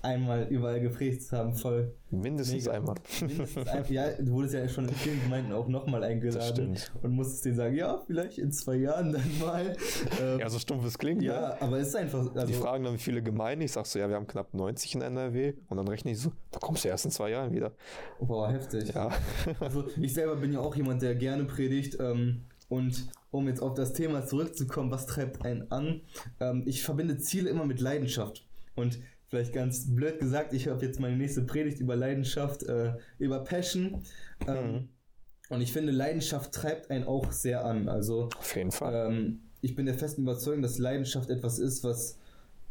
einmal 0.02 0.46
überall 0.48 0.80
geprägt 0.80 1.22
zu 1.22 1.36
haben, 1.36 1.54
voll. 1.54 1.94
Mindestens 2.10 2.64
mega. 2.64 2.76
einmal. 2.76 2.96
Mindestens 3.20 3.66
ein, 3.68 3.84
ja, 3.88 4.10
du 4.12 4.32
wurdest 4.32 4.54
ja 4.54 4.68
schon 4.68 4.88
in 4.88 4.94
vielen 4.94 5.22
Gemeinden 5.22 5.52
auch 5.52 5.68
nochmal 5.68 6.04
eingeladen 6.04 6.76
und 7.02 7.12
musstest 7.12 7.44
denen 7.44 7.56
sagen, 7.56 7.74
ja, 7.74 8.00
vielleicht 8.06 8.38
in 8.38 8.52
zwei 8.52 8.76
Jahren 8.76 9.12
dann 9.12 9.38
mal. 9.38 9.76
Ähm, 10.20 10.40
ja, 10.40 10.48
so 10.48 10.58
stumpf 10.58 10.84
es 10.84 10.98
klingt. 10.98 11.22
Ja, 11.22 11.40
ne? 11.40 11.62
aber 11.62 11.78
es 11.78 11.88
ist 11.88 11.96
einfach. 11.96 12.34
Also, 12.34 12.46
Die 12.46 12.54
fragen 12.54 12.84
dann, 12.84 12.94
wie 12.94 12.98
viele 12.98 13.22
Gemeinden. 13.22 13.64
Ich 13.64 13.72
sag 13.72 13.86
so, 13.86 13.98
ja, 13.98 14.08
wir 14.08 14.16
haben 14.16 14.26
knapp 14.26 14.54
90 14.54 14.94
in 14.94 15.02
NRW 15.02 15.54
und 15.68 15.76
dann 15.76 15.88
rechne 15.88 16.12
ich 16.12 16.18
so, 16.18 16.32
da 16.50 16.58
kommst 16.58 16.84
du 16.84 16.88
erst 16.88 17.04
in 17.04 17.10
zwei 17.10 17.30
Jahren 17.30 17.52
wieder. 17.52 17.72
Boah, 18.20 18.50
heftig. 18.50 18.92
Ja. 18.94 19.10
also 19.60 19.84
ich 20.00 20.14
selber 20.14 20.36
bin 20.36 20.52
ja 20.52 20.60
auch 20.60 20.74
jemand, 20.76 21.02
der 21.02 21.14
gerne 21.14 21.44
predigt. 21.44 21.98
Ähm, 22.00 22.42
und 22.68 23.08
um 23.30 23.48
jetzt 23.48 23.62
auf 23.62 23.74
das 23.74 23.92
Thema 23.92 24.26
zurückzukommen, 24.26 24.90
was 24.90 25.06
treibt 25.06 25.44
einen 25.44 25.70
an? 25.70 26.02
Ähm, 26.40 26.62
ich 26.66 26.82
verbinde 26.82 27.18
Ziele 27.18 27.50
immer 27.50 27.64
mit 27.64 27.80
Leidenschaft. 27.80 28.46
Und 28.74 28.98
vielleicht 29.28 29.52
ganz 29.52 29.94
blöd 29.94 30.18
gesagt, 30.18 30.52
ich 30.52 30.68
habe 30.68 30.84
jetzt 30.84 31.00
meine 31.00 31.16
nächste 31.16 31.42
Predigt 31.42 31.80
über 31.80 31.96
Leidenschaft, 31.96 32.62
äh, 32.64 32.94
über 33.18 33.44
Passion. 33.44 34.02
Ähm, 34.46 34.72
mhm. 34.72 34.88
Und 35.50 35.60
ich 35.60 35.72
finde, 35.72 35.92
Leidenschaft 35.92 36.52
treibt 36.52 36.90
einen 36.90 37.04
auch 37.04 37.32
sehr 37.32 37.64
an. 37.64 37.88
Also, 37.88 38.28
Auf 38.38 38.56
jeden 38.56 38.70
Fall. 38.70 39.10
Ähm, 39.10 39.40
ich 39.60 39.74
bin 39.74 39.86
der 39.86 39.94
festen 39.94 40.22
Überzeugung, 40.22 40.62
dass 40.62 40.78
Leidenschaft 40.78 41.30
etwas 41.30 41.58
ist, 41.58 41.84
was 41.84 42.18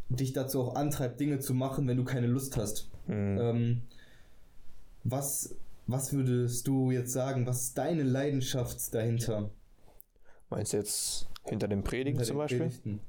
dich 0.09 0.33
dazu 0.33 0.61
auch 0.61 0.75
antreibt, 0.75 1.19
Dinge 1.19 1.39
zu 1.39 1.53
machen, 1.53 1.87
wenn 1.87 1.97
du 1.97 2.03
keine 2.03 2.27
Lust 2.27 2.55
hast. 2.57 2.89
Mhm. 3.07 3.37
Ähm, 3.39 3.81
was, 5.03 5.55
was 5.85 6.13
würdest 6.13 6.67
du 6.67 6.91
jetzt 6.91 7.11
sagen? 7.11 7.45
Was 7.45 7.63
ist 7.63 7.77
deine 7.77 8.03
Leidenschaft 8.03 8.93
dahinter? 8.93 9.49
Meinst 10.49 10.73
du 10.73 10.77
jetzt 10.77 11.27
hinter 11.45 11.67
dem 11.67 11.83
Predigen 11.83 12.17
hinter 12.17 12.25
zum 12.25 12.37
Beispiel? 12.37 12.59
Predigten. 12.59 12.99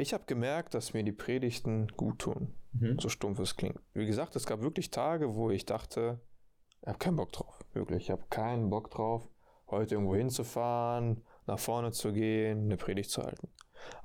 Ich 0.00 0.14
habe 0.14 0.22
gemerkt, 0.26 0.74
dass 0.74 0.94
mir 0.94 1.02
die 1.02 1.10
Predigten 1.10 1.88
gut 1.88 2.20
tun. 2.20 2.54
Mhm. 2.72 3.00
So 3.00 3.08
stumpf 3.08 3.40
es 3.40 3.56
klingt. 3.56 3.80
Wie 3.94 4.06
gesagt, 4.06 4.36
es 4.36 4.46
gab 4.46 4.60
wirklich 4.60 4.92
Tage, 4.92 5.34
wo 5.34 5.50
ich 5.50 5.66
dachte, 5.66 6.20
ich 6.82 6.86
habe 6.86 6.98
keinen 6.98 7.16
Bock 7.16 7.32
drauf. 7.32 7.58
Wirklich, 7.72 8.04
ich 8.04 8.10
habe 8.12 8.22
keinen 8.30 8.70
Bock 8.70 8.92
drauf, 8.92 9.28
heute 9.66 9.96
irgendwo 9.96 10.14
hinzufahren, 10.14 11.24
nach 11.48 11.58
vorne 11.58 11.90
zu 11.90 12.12
gehen, 12.12 12.66
eine 12.66 12.76
Predigt 12.76 13.10
zu 13.10 13.24
halten. 13.24 13.48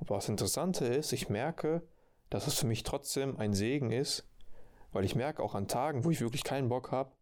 Aber 0.00 0.16
was 0.16 0.28
Interessante 0.28 0.84
ist, 0.84 1.12
ich 1.12 1.28
merke, 1.28 1.86
dass 2.28 2.48
es 2.48 2.58
für 2.58 2.66
mich 2.66 2.82
trotzdem 2.82 3.36
ein 3.36 3.54
Segen 3.54 3.92
ist, 3.92 4.28
weil 4.90 5.04
ich 5.04 5.14
merke 5.14 5.44
auch 5.44 5.54
an 5.54 5.68
Tagen, 5.68 6.04
wo 6.04 6.10
ich 6.10 6.20
wirklich 6.20 6.42
keinen 6.42 6.68
Bock 6.68 6.90
habe, 6.90 7.12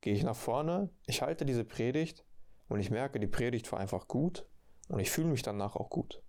gehe 0.00 0.14
ich 0.14 0.22
nach 0.22 0.36
vorne, 0.36 0.90
ich 1.06 1.22
halte 1.22 1.44
diese 1.44 1.64
Predigt 1.64 2.24
und 2.68 2.78
ich 2.78 2.92
merke, 2.92 3.18
die 3.18 3.26
Predigt 3.26 3.72
war 3.72 3.80
einfach 3.80 4.06
gut 4.06 4.46
und 4.88 5.00
ich 5.00 5.10
fühle 5.10 5.26
mich 5.26 5.42
danach 5.42 5.74
auch 5.74 5.90
gut. 5.90 6.22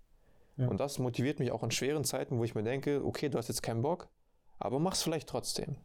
Ja. 0.57 0.67
Und 0.67 0.79
das 0.79 0.99
motiviert 0.99 1.39
mich 1.39 1.51
auch 1.51 1.63
in 1.63 1.71
schweren 1.71 2.03
Zeiten, 2.03 2.37
wo 2.37 2.43
ich 2.43 2.55
mir 2.55 2.63
denke, 2.63 3.03
okay, 3.03 3.29
du 3.29 3.37
hast 3.37 3.47
jetzt 3.47 3.63
keinen 3.63 3.81
Bock, 3.81 4.07
aber 4.59 4.79
mach's 4.79 5.03
vielleicht 5.03 5.29
trotzdem. 5.29 5.77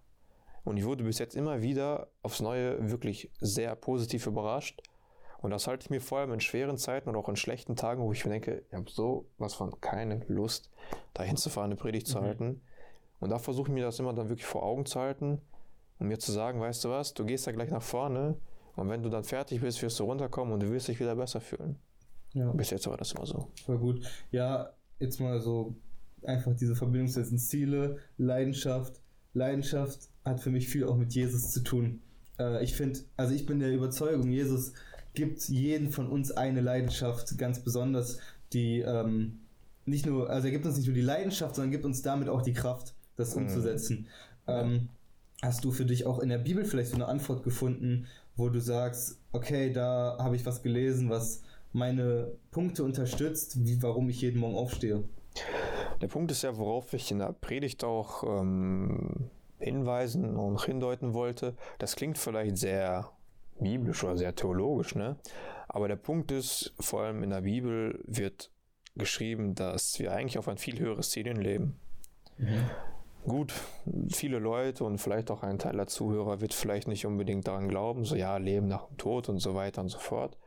Und 0.64 0.76
ich 0.76 0.84
wurde 0.84 1.04
bis 1.04 1.18
jetzt 1.18 1.34
immer 1.34 1.62
wieder 1.62 2.08
aufs 2.22 2.40
Neue 2.40 2.90
wirklich 2.90 3.30
sehr 3.40 3.74
positiv 3.74 4.26
überrascht. 4.26 4.82
Und 5.40 5.50
das 5.50 5.66
halte 5.66 5.84
ich 5.84 5.90
mir 5.90 6.00
vor 6.00 6.18
allem 6.18 6.32
in 6.32 6.40
schweren 6.40 6.76
Zeiten 6.76 7.08
und 7.08 7.16
auch 7.16 7.28
in 7.28 7.36
schlechten 7.36 7.76
Tagen, 7.76 8.02
wo 8.02 8.12
ich 8.12 8.24
mir 8.24 8.32
denke, 8.32 8.64
ich 8.68 8.74
habe 8.74 8.90
so 8.90 9.26
was 9.38 9.54
von 9.54 9.80
keine 9.80 10.24
Lust, 10.26 10.70
da 11.14 11.22
hinzufahren, 11.22 11.70
eine 11.70 11.80
Predigt 11.80 12.08
mhm. 12.08 12.12
zu 12.12 12.20
halten. 12.20 12.60
Und 13.20 13.30
da 13.30 13.38
versuche 13.38 13.68
ich 13.68 13.74
mir 13.74 13.84
das 13.84 13.98
immer 13.98 14.12
dann 14.12 14.28
wirklich 14.28 14.46
vor 14.46 14.62
Augen 14.62 14.84
zu 14.84 15.00
halten 15.00 15.40
und 15.98 16.08
mir 16.08 16.18
zu 16.18 16.32
sagen, 16.32 16.60
weißt 16.60 16.84
du 16.84 16.90
was, 16.90 17.14
du 17.14 17.24
gehst 17.24 17.46
da 17.46 17.52
gleich 17.52 17.70
nach 17.70 17.82
vorne 17.82 18.36
und 18.76 18.88
wenn 18.88 19.02
du 19.02 19.08
dann 19.08 19.24
fertig 19.24 19.60
bist, 19.60 19.80
wirst 19.82 19.98
du 19.98 20.04
runterkommen 20.04 20.54
und 20.54 20.62
du 20.62 20.70
wirst 20.70 20.88
dich 20.88 21.00
wieder 21.00 21.16
besser 21.16 21.40
fühlen. 21.40 21.78
Ja. 22.32 22.52
Bis 22.52 22.70
jetzt 22.70 22.86
war 22.86 22.96
das 22.96 23.12
immer 23.12 23.26
so. 23.26 23.48
Voll 23.64 23.78
gut. 23.78 24.06
Ja, 24.30 24.70
jetzt 24.98 25.20
mal 25.20 25.40
so 25.40 25.74
einfach 26.22 26.54
diese 26.54 26.76
Verbindung 26.76 27.08
zwischen 27.08 27.38
Ziele, 27.38 27.98
Leidenschaft. 28.16 29.00
Leidenschaft 29.34 30.08
hat 30.24 30.40
für 30.40 30.50
mich 30.50 30.68
viel 30.68 30.84
auch 30.84 30.96
mit 30.96 31.14
Jesus 31.14 31.50
zu 31.50 31.60
tun. 31.60 32.00
Äh, 32.38 32.62
ich 32.64 32.74
finde, 32.74 33.00
also 33.16 33.34
ich 33.34 33.46
bin 33.46 33.60
der 33.60 33.72
Überzeugung, 33.72 34.30
Jesus 34.30 34.72
gibt 35.14 35.48
jeden 35.48 35.90
von 35.90 36.08
uns 36.08 36.30
eine 36.30 36.60
Leidenschaft, 36.60 37.36
ganz 37.38 37.60
besonders, 37.60 38.18
die 38.52 38.80
ähm, 38.80 39.40
nicht 39.84 40.06
nur, 40.06 40.30
also 40.30 40.46
er 40.46 40.52
gibt 40.52 40.66
uns 40.66 40.76
nicht 40.76 40.86
nur 40.86 40.94
die 40.94 41.00
Leidenschaft, 41.00 41.54
sondern 41.54 41.70
gibt 41.70 41.84
uns 41.84 42.02
damit 42.02 42.28
auch 42.28 42.42
die 42.42 42.52
Kraft, 42.52 42.94
das 43.16 43.34
mhm. 43.34 43.42
umzusetzen. 43.42 44.06
Ähm, 44.46 44.88
hast 45.42 45.64
du 45.64 45.70
für 45.70 45.84
dich 45.84 46.06
auch 46.06 46.18
in 46.20 46.28
der 46.28 46.38
Bibel 46.38 46.64
vielleicht 46.64 46.90
so 46.90 46.96
eine 46.96 47.06
Antwort 47.06 47.42
gefunden, 47.42 48.06
wo 48.36 48.48
du 48.48 48.60
sagst, 48.60 49.18
okay, 49.32 49.72
da 49.72 50.16
habe 50.20 50.36
ich 50.36 50.46
was 50.46 50.62
gelesen, 50.62 51.10
was 51.10 51.42
meine 51.78 52.32
Punkte 52.50 52.84
unterstützt, 52.84 53.64
wie, 53.64 53.82
warum 53.82 54.08
ich 54.10 54.20
jeden 54.20 54.40
Morgen 54.40 54.56
aufstehe. 54.56 55.04
Der 56.00 56.08
Punkt 56.08 56.30
ist 56.30 56.42
ja, 56.42 56.56
worauf 56.56 56.92
ich 56.92 57.10
in 57.10 57.18
der 57.18 57.32
Predigt 57.32 57.84
auch 57.84 58.24
ähm, 58.24 59.30
hinweisen 59.58 60.36
und 60.36 60.62
hindeuten 60.64 61.14
wollte. 61.14 61.56
Das 61.78 61.96
klingt 61.96 62.18
vielleicht 62.18 62.58
sehr 62.58 63.10
biblisch 63.60 64.04
oder 64.04 64.16
sehr 64.16 64.34
theologisch, 64.34 64.94
ne? 64.94 65.16
Aber 65.68 65.88
der 65.88 65.96
Punkt 65.96 66.32
ist, 66.32 66.74
vor 66.78 67.02
allem 67.02 67.22
in 67.22 67.30
der 67.30 67.42
Bibel 67.42 68.00
wird 68.06 68.50
geschrieben, 68.96 69.54
dass 69.54 69.98
wir 69.98 70.12
eigentlich 70.12 70.38
auf 70.38 70.48
ein 70.48 70.58
viel 70.58 70.78
höheres 70.78 71.10
Ziel 71.10 71.28
leben. 71.28 71.78
Mhm. 72.38 72.70
Gut, 73.24 73.52
viele 74.10 74.38
Leute 74.38 74.84
und 74.84 74.98
vielleicht 74.98 75.30
auch 75.30 75.42
ein 75.42 75.58
Teil 75.58 75.76
der 75.76 75.86
Zuhörer 75.86 76.40
wird 76.40 76.54
vielleicht 76.54 76.88
nicht 76.88 77.04
unbedingt 77.04 77.46
daran 77.46 77.68
glauben, 77.68 78.04
so 78.04 78.16
ja, 78.16 78.36
Leben 78.38 78.68
nach 78.68 78.86
dem 78.86 78.96
Tod 78.96 79.28
und 79.28 79.40
so 79.40 79.54
weiter 79.54 79.82
und 79.82 79.88
so 79.88 79.98
fort. 79.98 80.38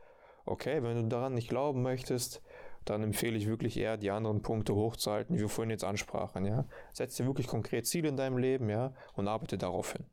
Okay, 0.44 0.82
wenn 0.82 0.96
du 0.96 1.08
daran 1.08 1.34
nicht 1.34 1.48
glauben 1.48 1.82
möchtest, 1.82 2.42
dann 2.84 3.02
empfehle 3.02 3.36
ich 3.36 3.46
wirklich 3.46 3.76
eher, 3.76 3.96
die 3.96 4.10
anderen 4.10 4.42
Punkte 4.42 4.74
hochzuhalten, 4.74 5.36
wie 5.36 5.42
wir 5.42 5.48
vorhin 5.48 5.70
jetzt 5.70 5.84
ansprachen, 5.84 6.44
ja. 6.44 6.66
Setz 6.92 7.16
dir 7.16 7.26
wirklich 7.26 7.46
konkret 7.46 7.86
Ziele 7.86 8.08
in 8.08 8.16
deinem 8.16 8.38
Leben, 8.38 8.68
ja, 8.68 8.92
und 9.14 9.28
arbeite 9.28 9.56
darauf 9.56 9.92
hin. 9.92 10.04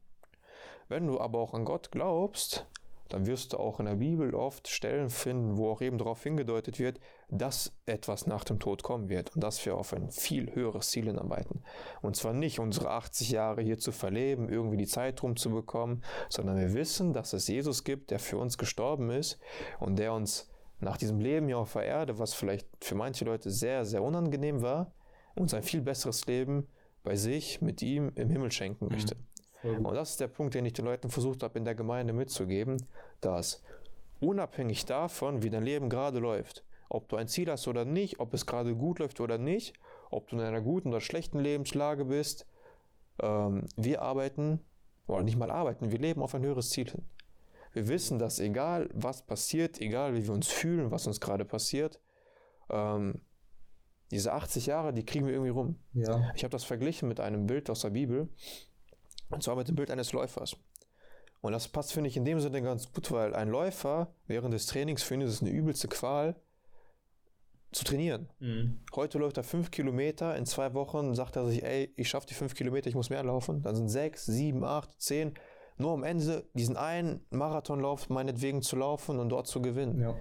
Wenn 0.88 1.08
du 1.08 1.20
aber 1.20 1.40
auch 1.40 1.54
an 1.54 1.66
Gott 1.66 1.92
glaubst, 1.92 2.68
dann 3.10 3.26
wirst 3.26 3.54
du 3.54 3.58
auch 3.58 3.80
in 3.80 3.88
der 3.88 3.96
Bibel 3.96 4.34
oft 4.34 4.68
Stellen 4.68 5.10
finden, 5.10 5.58
wo 5.58 5.70
auch 5.70 5.82
eben 5.82 5.98
darauf 5.98 6.24
hingedeutet 6.24 6.80
wird, 6.80 7.00
dass 7.30 7.74
etwas 7.86 8.28
nach 8.28 8.44
dem 8.44 8.60
Tod 8.60 8.84
kommen 8.84 9.10
wird 9.10 9.36
und 9.36 9.44
dass 9.44 9.66
wir 9.66 9.76
auf 9.76 9.94
ein 9.94 10.12
viel 10.12 10.54
höheres 10.54 10.90
Ziel 10.90 11.06
hinarbeiten. 11.06 11.64
Und 12.02 12.16
zwar 12.16 12.34
nicht 12.34 12.60
unsere 12.60 12.92
80 12.92 13.32
Jahre 13.32 13.62
hier 13.62 13.80
zu 13.80 13.92
verleben, 13.92 14.48
irgendwie 14.48 14.78
die 14.78 14.88
Zeit 14.88 15.22
rumzubekommen, 15.22 16.04
sondern 16.30 16.58
wir 16.58 16.74
wissen, 16.74 17.14
dass 17.14 17.34
es 17.34 17.48
Jesus 17.48 17.84
gibt, 17.84 18.12
der 18.12 18.20
für 18.20 18.38
uns 18.38 18.58
gestorben 18.58 19.10
ist 19.10 19.40
und 19.80 19.98
der 19.98 20.14
uns 20.14 20.50
nach 20.80 20.98
diesem 20.98 21.20
Leben 21.20 21.48
hier 21.48 21.58
auf 21.58 21.74
der 21.74 21.84
Erde, 21.84 22.20
was 22.20 22.34
vielleicht 22.34 22.68
für 22.80 22.96
manche 22.96 23.26
Leute 23.26 23.50
sehr, 23.50 23.86
sehr 23.86 24.04
unangenehm 24.04 24.62
war, 24.62 24.94
uns 25.36 25.54
ein 25.54 25.64
viel 25.64 25.82
besseres 25.82 26.26
Leben 26.28 26.68
bei 27.04 27.16
sich 27.16 27.62
mit 27.62 27.82
ihm 27.82 28.12
im 28.16 28.30
Himmel 28.30 28.52
schenken 28.52 28.88
möchte. 28.88 29.16
Mhm. 29.16 29.29
Und 29.64 29.94
das 29.96 30.12
ist 30.12 30.20
der 30.20 30.28
Punkt, 30.28 30.54
den 30.54 30.66
ich 30.66 30.74
den 30.74 30.86
Leuten 30.86 31.10
versucht 31.10 31.44
habe, 31.44 31.58
in 31.58 31.66
der 31.66 31.76
Gemeinde 31.76 32.14
mitzugeben, 32.14 32.78
dass 33.22 33.62
unabhängig 34.20 34.86
davon, 34.86 35.44
wie 35.44 35.50
dein 35.50 35.64
Leben 35.64 35.90
gerade 35.90 36.20
läuft, 36.20 36.64
ob 36.90 37.08
du 37.10 37.16
ein 37.16 37.28
Ziel 37.28 37.50
hast 37.50 37.68
oder 37.68 37.86
nicht, 37.86 38.20
ob 38.20 38.34
es 38.34 38.46
gerade 38.46 38.76
gut 38.76 39.00
läuft 39.00 39.20
oder 39.20 39.38
nicht, 39.38 39.74
ob 40.10 40.28
du 40.28 40.38
in 40.38 40.42
einer 40.42 40.62
guten 40.62 40.90
oder 40.90 41.02
schlechten 41.02 41.40
Lebenslage 41.40 42.06
bist, 42.06 42.46
ähm, 43.22 43.66
wir 43.76 44.02
arbeiten, 44.02 44.60
oder 45.08 45.24
nicht 45.24 45.38
mal 45.38 45.52
arbeiten, 45.52 45.92
wir 45.92 46.00
leben 46.00 46.22
auf 46.22 46.36
ein 46.36 46.44
höheres 46.44 46.70
Ziel 46.70 46.90
hin. 46.90 47.04
Wir 47.74 47.88
wissen, 47.88 48.18
dass 48.18 48.40
egal 48.40 48.90
was 48.94 49.22
passiert, 49.22 49.80
egal 49.80 50.16
wie 50.16 50.26
wir 50.26 50.34
uns 50.34 50.48
fühlen, 50.48 50.90
was 50.92 51.06
uns 51.06 51.20
gerade 51.20 51.46
passiert, 51.46 52.00
ähm, 52.70 53.22
diese 54.12 54.34
80 54.34 54.66
Jahre, 54.66 54.92
die 54.92 55.06
kriegen 55.06 55.28
wir 55.28 55.34
irgendwie 55.34 55.52
rum. 55.52 55.76
Ja. 55.94 56.32
Ich 56.36 56.44
habe 56.44 56.52
das 56.52 56.64
verglichen 56.64 57.08
mit 57.08 57.20
einem 57.20 57.46
Bild 57.46 57.70
aus 57.70 57.82
der 57.82 57.92
Bibel. 57.92 58.28
Und 59.30 59.44
zwar 59.44 59.56
mit 59.56 59.68
dem 59.68 59.76
Bild 59.76 59.92
eines 59.92 60.12
Läufers. 60.12 60.56
Und 61.42 61.54
das 61.54 61.68
passt, 61.68 61.94
finde 61.94 62.10
ich, 62.10 62.18
in 62.18 62.26
dem 62.26 62.40
Sinne 62.40 62.62
ganz 62.62 62.92
gut, 62.92 63.12
weil 63.12 63.34
ein 63.34 63.50
Läufer 63.50 64.14
während 64.28 64.54
des 64.54 64.66
Trainings 64.66 65.04
findet 65.04 65.30
es 65.30 65.42
eine 65.42 65.52
übelste 65.52 65.88
Qual, 65.88 66.36
zu 67.72 67.84
trainieren. 67.84 68.30
Mhm. 68.40 68.80
Heute 68.96 69.20
läuft 69.20 69.38
er 69.38 69.44
fünf 69.44 69.72
Kilometer, 69.72 70.36
in 70.36 70.46
zwei 70.46 70.74
Wochen 70.74 71.14
sagt 71.14 71.36
er 71.36 71.46
sich, 71.46 71.64
ey, 71.64 71.94
ich 71.96 72.10
schaffe 72.10 72.28
die 72.28 72.34
fünf 72.34 72.56
Kilometer, 72.56 72.88
ich 72.88 72.96
muss 72.96 73.10
mehr 73.10 73.24
laufen. 73.24 73.62
Dann 73.62 73.76
sind 73.76 73.90
sechs, 73.90 74.26
sieben, 74.26 74.64
acht, 74.64 74.90
zehn. 75.00 75.36
Nur 75.78 75.94
am 75.94 76.04
Ende 76.04 76.46
diesen 76.54 76.78
einen 76.78 77.26
Marathonlauf 77.30 78.10
meinetwegen 78.10 78.62
zu 78.62 78.76
laufen 78.76 79.20
und 79.20 79.30
dort 79.30 79.48
zu 79.48 79.62
gewinnen. 79.62 80.02
Ja. 80.02 80.16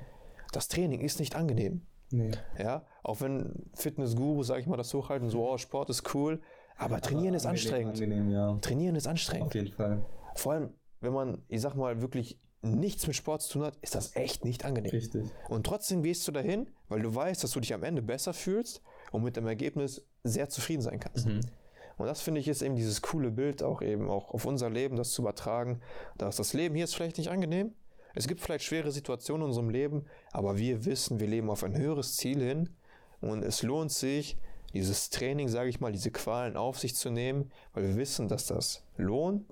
Das 0.53 0.69
Training 0.69 1.01
ist 1.01 1.21
nicht 1.21 1.37
angenehm. 1.37 1.87
Nee. 2.11 2.31
Ja, 2.59 2.87
auch 3.03 3.21
wenn 3.21 3.71
Fitnessguru, 3.75 4.43
sag 4.43 4.61
ich 4.61 4.67
mal, 4.67 4.77
das 4.77 4.95
hochhalten, 4.95 5.29
so, 5.29 5.47
oh, 5.47 5.59
Sport 5.59 5.91
ist 5.91 6.15
cool, 6.15 6.41
aber 6.79 7.01
trainieren 7.01 7.35
ist 7.35 7.45
Angenehm, 7.45 7.65
anstrengend. 7.65 7.95
Angenehm, 7.95 8.31
ja. 8.31 8.59
Trainieren 8.61 8.97
ist 8.97 9.07
anstrengend. 9.07 9.47
Auf 9.49 9.55
jeden 9.55 9.73
Fall. 9.73 10.05
Vor 10.37 10.53
allem, 10.53 10.71
wenn 11.01 11.13
man, 11.13 11.43
ich 11.49 11.61
sag 11.61 11.75
mal, 11.75 12.01
wirklich 12.01 12.41
nichts 12.63 13.07
mit 13.07 13.17
Sport 13.17 13.43
zu 13.43 13.55
tun 13.55 13.65
hat, 13.65 13.77
ist 13.83 13.95
das 13.95 14.17
echt 14.17 14.45
nicht 14.45 14.65
angenehm. 14.65 14.91
Richtig. 14.91 15.27
Und 15.49 15.67
trotzdem 15.67 16.03
gehst 16.03 16.27
du 16.27 16.33
dahin, 16.33 16.69
weil 16.89 17.03
du 17.03 17.15
weißt, 17.15 17.43
dass 17.43 17.53
du 17.53 17.61
dich 17.61 17.75
am 17.75 17.83
Ende 17.83 18.03
besser 18.03 18.33
fühlst 18.33 18.83
und 19.13 19.23
mit 19.23 19.37
dem 19.37 19.47
Ergebnis 19.47 20.05
sehr 20.25 20.49
zufrieden 20.49 20.83
sein 20.83 21.01
kannst. 21.01 21.27
Mhm. 21.27 21.41
Und 21.99 22.07
das 22.07 22.21
finde 22.21 22.41
ich 22.41 22.49
ist 22.49 22.63
eben 22.63 22.77
dieses 22.77 23.03
coole 23.03 23.31
Bild 23.31 23.63
auch 23.63 23.83
eben 23.83 24.09
auch 24.09 24.31
auf 24.31 24.45
unser 24.45 24.71
Leben, 24.71 24.97
das 24.97 25.11
zu 25.11 25.23
übertragen, 25.23 25.81
dass 26.17 26.37
das 26.37 26.53
Leben 26.53 26.75
hier 26.77 26.85
ist 26.85 26.95
vielleicht 26.95 27.19
nicht 27.19 27.31
angenehm. 27.31 27.73
Es 28.15 28.29
gibt 28.29 28.41
vielleicht 28.41 28.65
schwere 28.65 28.91
Situationen 28.93 29.43
in 29.43 29.49
unserem 29.49 29.71
Leben, 29.71 30.07
aber 30.33 30.59
wir 30.59 30.85
wissen, 30.85 31.21
wir 31.21 31.27
leben 31.27 31.51
auf 31.51 31.65
ein 31.65 31.77
höheres 31.77 32.17
Ziel 32.17 32.41
hin 32.41 32.71
und 33.21 33.43
es 33.43 33.63
lohnt 33.63 33.93
sich, 33.93 34.39
dieses 34.75 35.11
Training, 35.11 35.49
sage 35.49 35.71
ich 35.71 35.81
mal, 35.81 35.93
diese 35.93 36.11
Qualen 36.11 36.57
auf 36.57 36.79
sich 36.79 36.95
zu 36.95 37.11
nehmen, 37.11 37.51
weil 37.75 37.85
wir 37.85 37.97
wissen, 37.97 38.29
dass 38.29 38.47
das 38.47 38.83
Lohn 38.97 39.45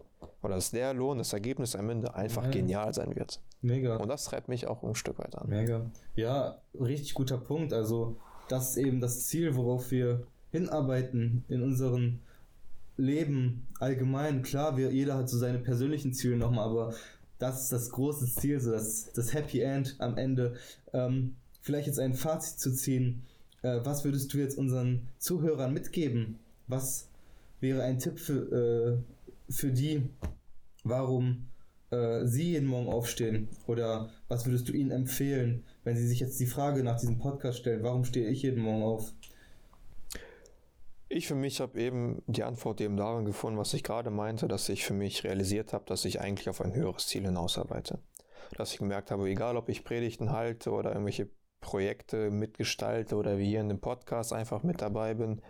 oder 0.42 0.54
dass 0.56 0.70
der 0.70 0.94
Lohn, 0.94 1.18
das 1.18 1.32
Ergebnis 1.32 1.74
am 1.76 1.88
Ende 1.90 2.14
einfach 2.14 2.44
Ja. 2.44 2.50
genial 2.50 2.92
sein 2.94 3.14
wird. 3.16 3.40
Mega. 3.62 3.96
Und 3.96 4.08
das 4.08 4.24
treibt 4.24 4.48
mich 4.48 4.66
auch 4.66 4.82
ein 4.82 4.94
Stück 4.94 5.18
weit 5.18 5.34
an. 5.36 5.48
Mega. 5.48 5.90
Ja, 6.14 6.58
richtig 6.78 7.14
guter 7.14 7.38
Punkt. 7.38 7.72
Also, 7.72 8.16
das 8.48 8.70
ist 8.70 8.76
eben 8.76 9.00
das 9.00 9.26
Ziel, 9.26 9.56
worauf 9.56 9.90
wir 9.90 10.26
hinarbeiten 10.52 11.44
in 11.48 11.62
unserem 11.62 12.20
Leben 12.96 13.66
allgemein. 13.80 14.42
Klar, 14.42 14.76
wir, 14.76 14.90
jeder 14.92 15.16
hat 15.16 15.28
so 15.28 15.38
seine 15.38 15.58
persönlichen 15.58 16.12
Ziele 16.12 16.36
nochmal, 16.36 16.68
aber 16.68 16.94
das 17.38 17.62
ist 17.64 17.72
das 17.72 17.90
große 17.90 18.26
Ziel, 18.34 18.60
so 18.60 18.70
das, 18.72 19.12
das 19.12 19.34
Happy 19.34 19.60
End 19.60 19.96
am 19.98 20.16
Ende. 20.16 20.54
Ähm, 20.92 21.36
vielleicht 21.60 21.88
jetzt 21.88 21.98
ein 21.98 22.14
Fazit 22.14 22.58
zu 22.58 22.72
ziehen. 22.72 23.22
Äh, 23.66 23.84
was 23.84 24.04
würdest 24.04 24.32
du 24.32 24.38
jetzt 24.38 24.56
unseren 24.56 25.08
Zuhörern 25.18 25.72
mitgeben? 25.72 26.38
Was 26.68 27.08
wäre 27.60 27.82
ein 27.82 27.98
Tipp 27.98 28.18
für, 28.18 29.02
äh, 29.48 29.52
für 29.52 29.72
die, 29.72 30.08
warum 30.84 31.48
äh, 31.90 32.24
sie 32.24 32.52
jeden 32.52 32.68
Morgen 32.68 32.88
aufstehen? 32.88 33.48
Oder 33.66 34.10
was 34.28 34.46
würdest 34.46 34.68
du 34.68 34.72
ihnen 34.72 34.92
empfehlen, 34.92 35.64
wenn 35.82 35.96
sie 35.96 36.06
sich 36.06 36.20
jetzt 36.20 36.38
die 36.38 36.46
Frage 36.46 36.84
nach 36.84 37.00
diesem 37.00 37.18
Podcast 37.18 37.58
stellen, 37.58 37.82
warum 37.82 38.04
stehe 38.04 38.28
ich 38.28 38.42
jeden 38.42 38.62
Morgen 38.62 38.84
auf? 38.84 39.12
Ich 41.08 41.26
für 41.26 41.36
mich 41.36 41.60
habe 41.60 41.80
eben 41.80 42.22
die 42.26 42.42
Antwort 42.42 42.80
eben 42.80 42.96
darin 42.96 43.24
gefunden, 43.24 43.58
was 43.58 43.74
ich 43.74 43.82
gerade 43.82 44.10
meinte, 44.10 44.48
dass 44.48 44.68
ich 44.68 44.84
für 44.84 44.94
mich 44.94 45.24
realisiert 45.24 45.72
habe, 45.72 45.84
dass 45.86 46.04
ich 46.04 46.20
eigentlich 46.20 46.48
auf 46.48 46.60
ein 46.60 46.74
höheres 46.74 47.06
Ziel 47.06 47.22
hinausarbeite. 47.22 48.00
Dass 48.56 48.72
ich 48.72 48.78
gemerkt 48.78 49.10
habe, 49.10 49.28
egal 49.28 49.56
ob 49.56 49.68
ich 49.68 49.84
Predigten 49.84 50.30
halte 50.30 50.70
oder 50.70 50.90
irgendwelche 50.90 51.28
Projekte 51.66 52.30
mitgestalte 52.30 53.16
oder 53.16 53.38
wie 53.38 53.48
hier 53.48 53.60
in 53.60 53.68
dem 53.68 53.80
Podcast 53.80 54.32
einfach 54.32 54.62
mit 54.62 54.80
dabei 54.80 55.14
bin, 55.14 55.42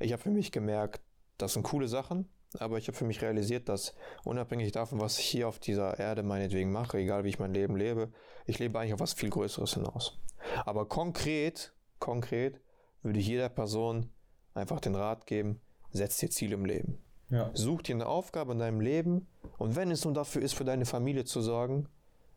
ich 0.00 0.12
habe 0.12 0.22
für 0.22 0.30
mich 0.30 0.50
gemerkt, 0.50 1.02
das 1.36 1.52
sind 1.52 1.62
coole 1.62 1.88
Sachen, 1.88 2.26
aber 2.58 2.78
ich 2.78 2.88
habe 2.88 2.96
für 2.96 3.04
mich 3.04 3.20
realisiert, 3.20 3.68
dass 3.68 3.94
unabhängig 4.24 4.72
davon, 4.72 4.98
was 4.98 5.18
ich 5.18 5.26
hier 5.26 5.46
auf 5.46 5.58
dieser 5.58 5.98
Erde 5.98 6.22
meinetwegen 6.22 6.72
mache, 6.72 6.96
egal 6.96 7.24
wie 7.24 7.28
ich 7.28 7.38
mein 7.38 7.52
Leben 7.52 7.76
lebe, 7.76 8.10
ich 8.46 8.58
lebe 8.58 8.78
eigentlich 8.78 8.94
auf 8.94 9.00
was 9.00 9.12
viel 9.12 9.28
Größeres 9.28 9.74
hinaus. 9.74 10.18
Aber 10.64 10.88
konkret, 10.88 11.74
konkret 11.98 12.58
würde 13.02 13.18
ich 13.18 13.26
jeder 13.26 13.50
Person 13.50 14.08
einfach 14.54 14.80
den 14.80 14.94
Rat 14.94 15.26
geben, 15.26 15.60
setz 15.90 16.16
dir 16.16 16.30
Ziele 16.30 16.54
im 16.54 16.64
Leben. 16.64 16.96
Ja. 17.28 17.50
Such 17.52 17.82
dir 17.82 17.94
eine 17.94 18.06
Aufgabe 18.06 18.52
in 18.52 18.58
deinem 18.58 18.80
Leben 18.80 19.26
und 19.58 19.76
wenn 19.76 19.90
es 19.90 20.06
nur 20.06 20.14
dafür 20.14 20.40
ist, 20.40 20.54
für 20.54 20.64
deine 20.64 20.86
Familie 20.86 21.26
zu 21.26 21.42
sorgen, 21.42 21.90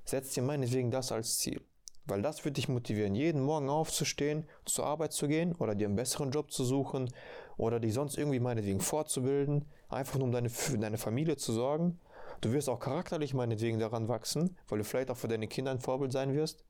setz 0.04 0.34
dir 0.34 0.44
meinetwegen 0.44 0.92
das 0.92 1.14
als 1.14 1.38
Ziel. 1.38 1.62
Weil 2.06 2.22
das 2.22 2.44
wird 2.44 2.58
dich 2.58 2.68
motivieren, 2.68 3.16
jeden 3.16 3.42
Morgen 3.42 3.70
aufzustehen, 3.70 4.48
zur 4.66 4.86
Arbeit 4.86 5.14
zu 5.14 5.28
gehen 5.28 5.56
oder 5.56 5.76
dir 5.76 5.88
einen 5.88 5.96
besseren 5.96 6.32
Job 6.32 6.52
zu 6.52 6.64
suchen 6.64 7.14
oder 7.58 7.80
dich 7.80 7.94
sonst 7.94 8.18
irgendwie 8.18 8.40
meinetwegen 8.40 8.80
fortzubilden, 8.80 9.66
einfach 9.90 10.16
nur 10.16 10.26
um 10.26 10.32
deine, 10.32 10.50
für 10.50 10.78
deine 10.78 10.98
Familie 10.98 11.38
zu 11.38 11.54
sorgen. 11.54 12.00
Du 12.42 12.52
wirst 12.54 12.70
auch 12.70 12.80
charakterlich 12.80 13.34
meinetwegen 13.34 13.78
daran 13.78 14.08
wachsen, 14.08 14.58
weil 14.68 14.80
du 14.80 14.84
vielleicht 14.84 15.12
auch 15.12 15.18
für 15.18 15.28
deine 15.28 15.48
Kinder 15.48 15.72
ein 15.72 15.80
Vorbild 15.80 16.12
sein 16.12 16.34
wirst 16.34 16.64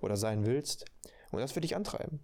oder 0.00 0.16
sein 0.16 0.46
willst. 0.46 0.84
Und 1.30 1.40
das 1.40 1.54
wird 1.54 1.64
dich 1.64 1.76
antreiben. 1.76 2.20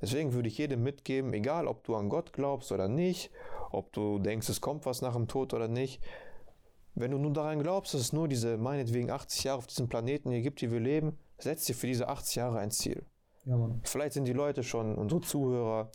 Deswegen 0.00 0.32
würde 0.32 0.48
ich 0.48 0.58
jedem 0.58 0.84
mitgeben, 0.84 1.32
egal 1.34 1.66
ob 1.66 1.82
du 1.84 1.96
an 1.96 2.08
Gott 2.08 2.32
glaubst 2.32 2.70
oder 2.70 2.86
nicht, 2.86 3.30
ob 3.72 3.92
du 3.92 4.20
denkst, 4.20 4.48
es 4.48 4.60
kommt 4.60 4.86
was 4.86 5.02
nach 5.02 5.14
dem 5.14 5.26
Tod 5.26 5.52
oder 5.52 5.66
nicht, 5.66 6.00
wenn 6.94 7.10
du 7.10 7.18
nur 7.18 7.32
daran 7.32 7.60
glaubst, 7.60 7.94
dass 7.94 8.00
es 8.00 8.12
nur 8.12 8.28
diese 8.28 8.56
meinetwegen 8.56 9.10
80 9.10 9.44
Jahre 9.44 9.58
auf 9.58 9.66
diesem 9.66 9.88
Planeten 9.88 10.30
hier 10.30 10.42
gibt, 10.42 10.60
die 10.60 10.70
wir 10.70 10.80
leben, 10.80 11.18
setz 11.38 11.64
dir 11.64 11.74
für 11.74 11.86
diese 11.86 12.08
80 12.08 12.36
Jahre 12.36 12.58
ein 12.58 12.70
Ziel. 12.70 13.04
Ja, 13.44 13.56
Mann. 13.56 13.80
Vielleicht 13.84 14.12
sind 14.12 14.26
die 14.26 14.32
Leute 14.32 14.62
schon, 14.62 14.94
unsere 14.96 15.20
Zuhörer, 15.20 15.90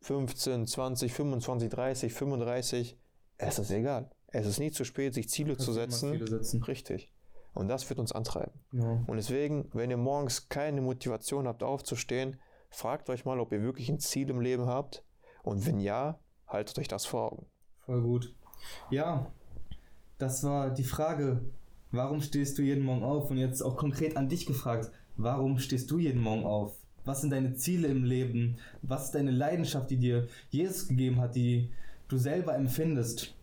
15, 0.00 0.66
20, 0.66 1.12
25, 1.12 1.70
30, 1.70 2.12
35. 2.12 2.98
Es 3.38 3.58
ist 3.58 3.70
egal. 3.70 4.10
Es 4.28 4.46
ist 4.46 4.58
nie 4.58 4.70
zu 4.70 4.84
spät, 4.84 5.14
sich 5.14 5.28
Ziele 5.28 5.56
zu 5.56 5.72
setzen. 5.72 6.12
Ziele 6.12 6.26
setzen. 6.26 6.62
Richtig. 6.62 7.12
Und 7.54 7.68
das 7.68 7.88
wird 7.88 7.98
uns 7.98 8.12
antreiben. 8.12 8.52
Ja. 8.72 9.02
Und 9.06 9.16
deswegen, 9.16 9.70
wenn 9.72 9.90
ihr 9.90 9.96
morgens 9.96 10.48
keine 10.48 10.80
Motivation 10.80 11.48
habt, 11.48 11.62
aufzustehen, 11.62 12.38
fragt 12.70 13.08
euch 13.10 13.24
mal, 13.24 13.40
ob 13.40 13.52
ihr 13.52 13.62
wirklich 13.62 13.88
ein 13.88 13.98
Ziel 13.98 14.28
im 14.30 14.40
Leben 14.40 14.66
habt. 14.66 15.04
Und 15.42 15.66
wenn 15.66 15.80
ja, 15.80 16.20
haltet 16.46 16.78
euch 16.78 16.88
das 16.88 17.06
vor 17.06 17.32
Augen. 17.32 17.46
Voll 17.80 18.02
gut. 18.02 18.34
Ja, 18.90 19.32
das 20.18 20.44
war 20.44 20.70
die 20.70 20.84
Frage. 20.84 21.40
Warum 21.90 22.20
stehst 22.20 22.58
du 22.58 22.62
jeden 22.62 22.84
Morgen 22.84 23.02
auf? 23.02 23.30
Und 23.30 23.38
jetzt 23.38 23.62
auch 23.62 23.76
konkret 23.76 24.16
an 24.16 24.28
dich 24.28 24.44
gefragt. 24.44 24.90
Warum 25.16 25.58
stehst 25.58 25.90
du 25.90 25.98
jeden 25.98 26.20
Morgen 26.20 26.44
auf? 26.44 26.76
Was 27.04 27.22
sind 27.22 27.30
deine 27.30 27.54
Ziele 27.54 27.88
im 27.88 28.04
Leben? 28.04 28.58
Was 28.82 29.06
ist 29.06 29.14
deine 29.14 29.30
Leidenschaft, 29.30 29.90
die 29.90 29.96
dir 29.96 30.28
Jesus 30.50 30.88
gegeben 30.88 31.20
hat, 31.20 31.34
die 31.34 31.70
du 32.08 32.18
selber 32.18 32.54
empfindest? 32.54 33.34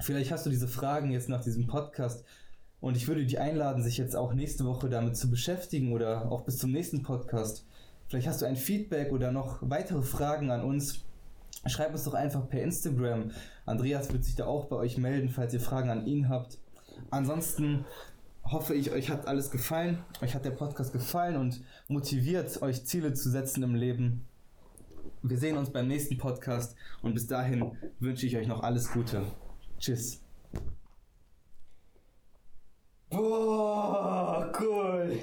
Vielleicht 0.00 0.32
hast 0.32 0.46
du 0.46 0.50
diese 0.50 0.68
Fragen 0.68 1.10
jetzt 1.10 1.28
nach 1.28 1.44
diesem 1.44 1.66
Podcast 1.66 2.24
und 2.80 2.96
ich 2.96 3.06
würde 3.06 3.24
dich 3.24 3.38
einladen, 3.38 3.82
sich 3.82 3.98
jetzt 3.98 4.16
auch 4.16 4.32
nächste 4.32 4.64
Woche 4.64 4.88
damit 4.88 5.16
zu 5.16 5.30
beschäftigen 5.30 5.92
oder 5.92 6.32
auch 6.32 6.40
bis 6.42 6.56
zum 6.56 6.72
nächsten 6.72 7.02
Podcast. 7.02 7.66
Vielleicht 8.08 8.26
hast 8.26 8.40
du 8.40 8.46
ein 8.46 8.56
Feedback 8.56 9.12
oder 9.12 9.30
noch 9.30 9.58
weitere 9.60 10.02
Fragen 10.02 10.50
an 10.50 10.64
uns. 10.64 11.04
Schreibt 11.66 11.92
uns 11.92 12.04
doch 12.04 12.14
einfach 12.14 12.48
per 12.48 12.62
Instagram. 12.62 13.30
Andreas 13.66 14.12
wird 14.12 14.24
sich 14.24 14.34
da 14.34 14.46
auch 14.46 14.64
bei 14.64 14.76
euch 14.76 14.96
melden, 14.96 15.28
falls 15.28 15.52
ihr 15.52 15.60
Fragen 15.60 15.90
an 15.90 16.06
ihn 16.06 16.28
habt. 16.28 16.58
Ansonsten 17.10 17.84
hoffe 18.44 18.74
ich, 18.74 18.90
euch 18.90 19.10
hat 19.10 19.26
alles 19.26 19.50
gefallen. 19.50 20.04
Euch 20.20 20.34
hat 20.34 20.44
der 20.44 20.50
Podcast 20.50 20.92
gefallen 20.92 21.36
und 21.36 21.62
motiviert, 21.88 22.60
euch 22.62 22.84
Ziele 22.84 23.14
zu 23.14 23.30
setzen 23.30 23.62
im 23.62 23.74
Leben. 23.74 24.26
Wir 25.22 25.38
sehen 25.38 25.56
uns 25.56 25.70
beim 25.70 25.86
nächsten 25.86 26.18
Podcast 26.18 26.76
und 27.02 27.14
bis 27.14 27.26
dahin 27.26 27.76
wünsche 28.00 28.26
ich 28.26 28.36
euch 28.36 28.48
noch 28.48 28.62
alles 28.62 28.90
Gute. 28.90 29.24
Tschüss. 29.78 30.20
Boah, 33.10 34.52
cool. 34.60 35.18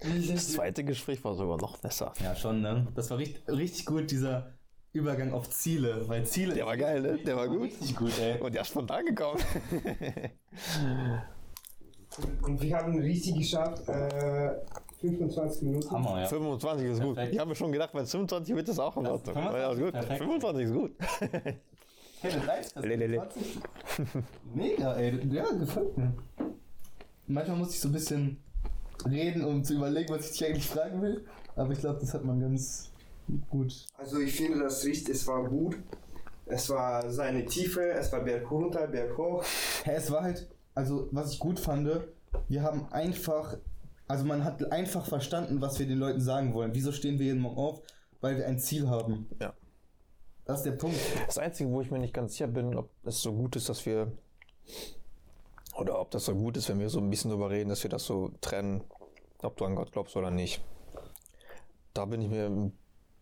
Das 0.00 0.52
zweite 0.52 0.84
Gespräch 0.84 1.22
war 1.24 1.34
sogar 1.34 1.58
noch 1.58 1.78
besser. 1.78 2.12
Ja, 2.22 2.34
schon, 2.34 2.60
ne? 2.60 2.86
Das 2.94 3.10
war 3.10 3.18
richtig, 3.18 3.46
richtig 3.48 3.86
gut, 3.86 4.10
dieser 4.10 4.53
Übergang 4.94 5.32
auf 5.32 5.50
Ziele, 5.50 6.08
weil 6.08 6.24
Ziele. 6.24 6.54
Der 6.54 6.66
war 6.66 6.76
geil, 6.76 7.02
ne? 7.02 7.18
Der 7.18 7.36
war 7.36 7.48
gut. 7.48 7.62
Richtig 7.64 7.96
gut, 7.96 8.12
ey. 8.20 8.40
Und 8.40 8.54
der 8.54 8.62
ist 8.62 8.68
spontan 8.68 9.04
gekommen. 9.04 9.40
Und 12.42 12.62
wir 12.62 12.76
haben 12.76 12.96
richtig 13.00 13.36
geschafft, 13.36 13.88
äh, 13.88 14.52
25 15.00 15.62
Minuten. 15.62 15.90
Hammer, 15.90 16.20
ja. 16.20 16.26
25 16.28 16.86
ist 16.90 17.00
gut. 17.02 17.14
Perfekt. 17.16 17.34
Ich 17.34 17.40
habe 17.40 17.48
mir 17.50 17.56
schon 17.56 17.72
gedacht, 17.72 17.90
bei 17.92 18.04
25 18.06 18.54
wird 18.54 18.68
das 18.68 18.78
auch 18.78 18.96
in 18.96 19.04
Das- 19.04 19.12
Ordnung. 19.14 19.34
25 19.34 19.60
Ja, 19.60 19.72
ist 19.72 19.80
gut. 19.80 19.92
perfekt. 19.92 20.18
25 20.22 20.64
ist 20.64 20.72
gut. 20.72 20.92
Hey, 22.20 22.32
das 22.32 22.48
reicht, 22.48 22.76
das 22.76 22.84
Lelele. 22.84 23.16
20. 23.18 23.58
Mega, 24.54 24.94
ey. 24.94 25.26
Ja, 25.30 25.44
gefällt 25.58 25.98
mir. 25.98 26.14
Manchmal 27.26 27.56
muss 27.58 27.70
ich 27.74 27.80
so 27.80 27.88
ein 27.88 27.92
bisschen 27.92 28.38
reden, 29.10 29.44
um 29.44 29.64
zu 29.64 29.74
überlegen, 29.74 30.08
was 30.14 30.26
ich 30.30 30.38
dich 30.38 30.46
eigentlich 30.46 30.66
fragen 30.68 31.02
will. 31.02 31.24
Aber 31.56 31.72
ich 31.72 31.80
glaube, 31.80 31.98
das 32.00 32.14
hat 32.14 32.24
man 32.24 32.40
ganz 32.40 32.92
gut. 33.50 33.86
Also 33.96 34.20
ich 34.20 34.34
finde 34.34 34.60
das 34.60 34.84
richtig, 34.84 35.14
es 35.14 35.26
war 35.26 35.44
gut. 35.48 35.76
Es 36.46 36.68
war 36.68 37.10
seine 37.10 37.46
Tiefe, 37.46 37.90
es 37.92 38.12
war 38.12 38.20
Berg 38.20 38.50
runter, 38.50 38.86
Berg 38.86 39.16
hoch. 39.16 39.42
Hä, 39.84 39.92
es 39.94 40.10
war 40.10 40.22
halt, 40.22 40.48
also 40.74 41.08
was 41.10 41.32
ich 41.32 41.38
gut 41.38 41.58
fand, 41.58 41.88
wir 42.48 42.62
haben 42.62 42.86
einfach, 42.92 43.56
also 44.08 44.24
man 44.24 44.44
hat 44.44 44.70
einfach 44.70 45.06
verstanden, 45.06 45.60
was 45.60 45.78
wir 45.78 45.86
den 45.86 45.98
Leuten 45.98 46.20
sagen 46.20 46.52
wollen. 46.52 46.74
Wieso 46.74 46.92
stehen 46.92 47.18
wir 47.18 47.26
jeden 47.26 47.40
Morgen 47.40 47.56
auf? 47.56 47.80
Weil 48.20 48.36
wir 48.36 48.46
ein 48.46 48.58
Ziel 48.58 48.88
haben. 48.88 49.26
Ja. 49.40 49.54
Das 50.44 50.58
ist 50.58 50.64
der 50.64 50.72
Punkt. 50.72 50.98
Das 51.26 51.38
Einzige, 51.38 51.70
wo 51.70 51.80
ich 51.80 51.90
mir 51.90 51.98
nicht 51.98 52.12
ganz 52.12 52.32
sicher 52.32 52.48
bin, 52.48 52.76
ob 52.76 52.90
es 53.04 53.22
so 53.22 53.32
gut 53.32 53.56
ist, 53.56 53.68
dass 53.68 53.86
wir. 53.86 54.12
Oder 55.76 55.98
ob 55.98 56.10
das 56.10 56.26
so 56.26 56.34
gut 56.34 56.56
ist, 56.56 56.68
wenn 56.68 56.78
wir 56.78 56.90
so 56.90 57.00
ein 57.00 57.10
bisschen 57.10 57.30
drüber 57.30 57.50
reden, 57.50 57.70
dass 57.70 57.82
wir 57.82 57.90
das 57.90 58.04
so 58.04 58.30
trennen, 58.40 58.84
ob 59.42 59.56
du 59.56 59.64
an 59.64 59.74
Gott 59.74 59.92
glaubst 59.92 60.16
oder 60.16 60.30
nicht. 60.30 60.62
Da 61.94 62.04
bin 62.04 62.20
ich 62.20 62.28
mir 62.28 62.46
ein 62.46 62.78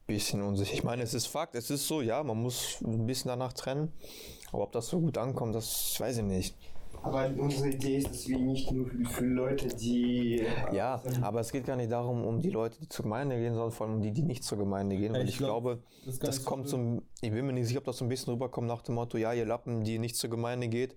bisschen 0.07 0.43
unsicher. 0.43 0.75
Ich 0.75 0.85
meine, 0.85 1.03
es 1.03 1.15
ist 1.15 1.27
Fakt, 1.27 1.55
es 1.55 1.71
ist 1.71 1.87
so, 1.87 2.03
ja, 2.03 2.23
man 2.23 2.41
muss 2.43 2.79
ein 2.83 3.07
bisschen 3.07 3.29
danach 3.29 3.53
trennen. 3.53 3.93
Aber 4.53 4.65
ob 4.65 4.73
das 4.73 4.89
so 4.89 5.01
gut 5.01 5.17
ankommt, 5.19 5.55
das 5.55 5.97
weiß 5.99 6.19
ich 6.19 6.25
nicht. 6.25 6.57
Aber 7.05 7.29
unsere 7.37 7.71
Idee 7.71 7.97
ist, 7.97 8.11
dass 8.11 8.29
wir 8.29 8.39
nicht 8.39 8.71
nur 8.71 8.89
für, 9.11 9.25
Leute, 9.25 9.67
die. 9.75 10.45
Ja, 10.73 11.03
aber 11.23 11.41
es 11.41 11.51
geht 11.51 11.65
gar 11.67 11.75
nicht 11.75 11.91
darum, 11.91 12.25
um 12.25 12.41
die 12.41 12.51
Leute, 12.51 12.79
die 12.81 12.89
zur 12.89 13.05
Gemeinde 13.05 13.37
gehen, 13.39 13.55
sondern 13.55 13.73
vor 13.73 13.87
allem 13.87 13.97
um 13.97 14.03
die, 14.03 14.13
die 14.13 14.23
nicht 14.23 14.45
zur 14.45 14.59
Gemeinde 14.59 14.97
gehen. 14.97 15.13
Weil 15.13 15.25
ich 15.25 15.31
ich, 15.31 15.39
glaub, 15.39 15.63
glaube, 15.65 15.83
das 16.07 16.19
das 16.21 16.45
kommt 16.45 16.69
so, 16.69 16.77
ein- 16.77 17.03
ich 17.21 17.33
bin 17.33 17.45
mir 17.47 17.55
nicht 17.55 17.67
sicher, 17.67 17.79
ob 17.79 17.85
das 17.87 17.97
so 17.97 18.05
ein 18.05 18.09
bisschen 18.09 18.33
rüberkommt 18.35 18.69
nach 18.69 18.83
dem 18.83 18.95
Motto, 18.95 19.19
ja, 19.19 19.33
ihr 19.33 19.47
Lappen, 19.47 19.83
die 19.83 19.99
nicht 19.99 20.15
zur 20.15 20.31
Gemeinde 20.31 20.69
geht, 20.69 20.95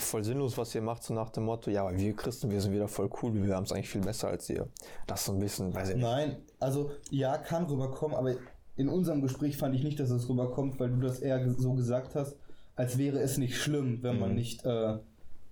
voll 0.00 0.24
sinnlos, 0.24 0.58
was 0.58 0.74
ihr 0.74 0.82
macht, 0.82 1.02
so 1.02 1.14
nach 1.14 1.30
dem 1.30 1.44
Motto, 1.44 1.70
ja, 1.70 1.88
wir 1.96 2.14
Christen, 2.16 2.50
wir 2.50 2.60
sind 2.60 2.72
wieder 2.72 2.88
voll 2.88 3.08
cool, 3.22 3.34
wir 3.34 3.54
haben 3.54 3.64
es 3.64 3.72
eigentlich 3.72 3.88
viel 3.90 4.00
besser 4.00 4.28
als 4.28 4.48
ihr. 4.50 4.68
Das 5.06 5.24
so 5.24 5.32
ein 5.32 5.38
bisschen, 5.38 5.74
weiß 5.74 5.90
ich 5.90 5.96
nicht. 5.96 6.04
Nein, 6.04 6.36
also 6.60 6.90
ja, 7.10 7.38
kann 7.38 7.64
rüberkommen, 7.66 8.16
aber 8.16 8.34
in 8.76 8.88
unserem 8.88 9.22
Gespräch 9.22 9.56
fand 9.56 9.74
ich 9.74 9.84
nicht, 9.84 10.00
dass 10.00 10.10
es 10.10 10.28
rüberkommt, 10.28 10.80
weil 10.80 10.90
du 10.90 11.00
das 11.00 11.20
eher 11.20 11.48
so 11.52 11.74
gesagt 11.74 12.14
hast, 12.14 12.36
als 12.76 12.98
wäre 12.98 13.20
es 13.20 13.38
nicht 13.38 13.56
schlimm, 13.56 14.02
wenn 14.02 14.18
man 14.18 14.30
Mhm. 14.30 14.34
nicht 14.34 14.64
äh, 14.64 14.98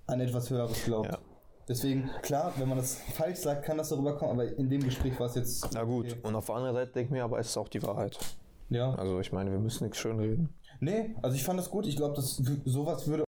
an 0.07 0.21
etwas 0.21 0.51
Höheres 0.51 0.85
glaubt. 0.85 1.13
Ja. 1.13 1.19
Deswegen, 1.69 2.11
klar, 2.23 2.53
wenn 2.57 2.69
man 2.69 2.79
das 2.79 2.97
falsch 3.15 3.39
sagt, 3.39 3.65
kann 3.65 3.79
das 3.79 3.91
darüber 3.91 4.17
kommen, 4.17 4.33
aber 4.33 4.59
in 4.59 4.69
dem 4.69 4.83
Gespräch 4.83 5.19
war 5.21 5.27
es 5.27 5.37
jetzt. 5.37 5.69
Na 5.73 5.85
gut, 5.85 6.07
okay. 6.07 6.17
und 6.25 6.35
auf 6.35 6.47
der 6.47 6.57
anderen 6.57 6.75
Seite 6.75 6.93
denke 6.93 7.07
ich 7.07 7.11
mir, 7.13 7.23
aber 7.23 7.39
es 7.39 7.47
ist 7.47 7.57
auch 7.57 7.69
die 7.69 7.83
Wahrheit. 7.85 8.19
Ja. 8.69 8.93
Also 8.95 9.21
ich 9.21 9.31
meine, 9.33 9.53
wir 9.53 9.61
müssen 9.61 9.85
nichts 9.85 9.99
schön 9.99 10.19
reden. 10.19 10.49
Nee, 10.81 11.15
also 11.23 11.37
ich 11.37 11.45
fand 11.45 11.61
das 11.61 11.71
gut. 11.71 11.87
Ich 11.87 11.95
glaube, 11.95 12.17
dass 12.17 12.43
sowas 12.65 13.07
würde 13.07 13.21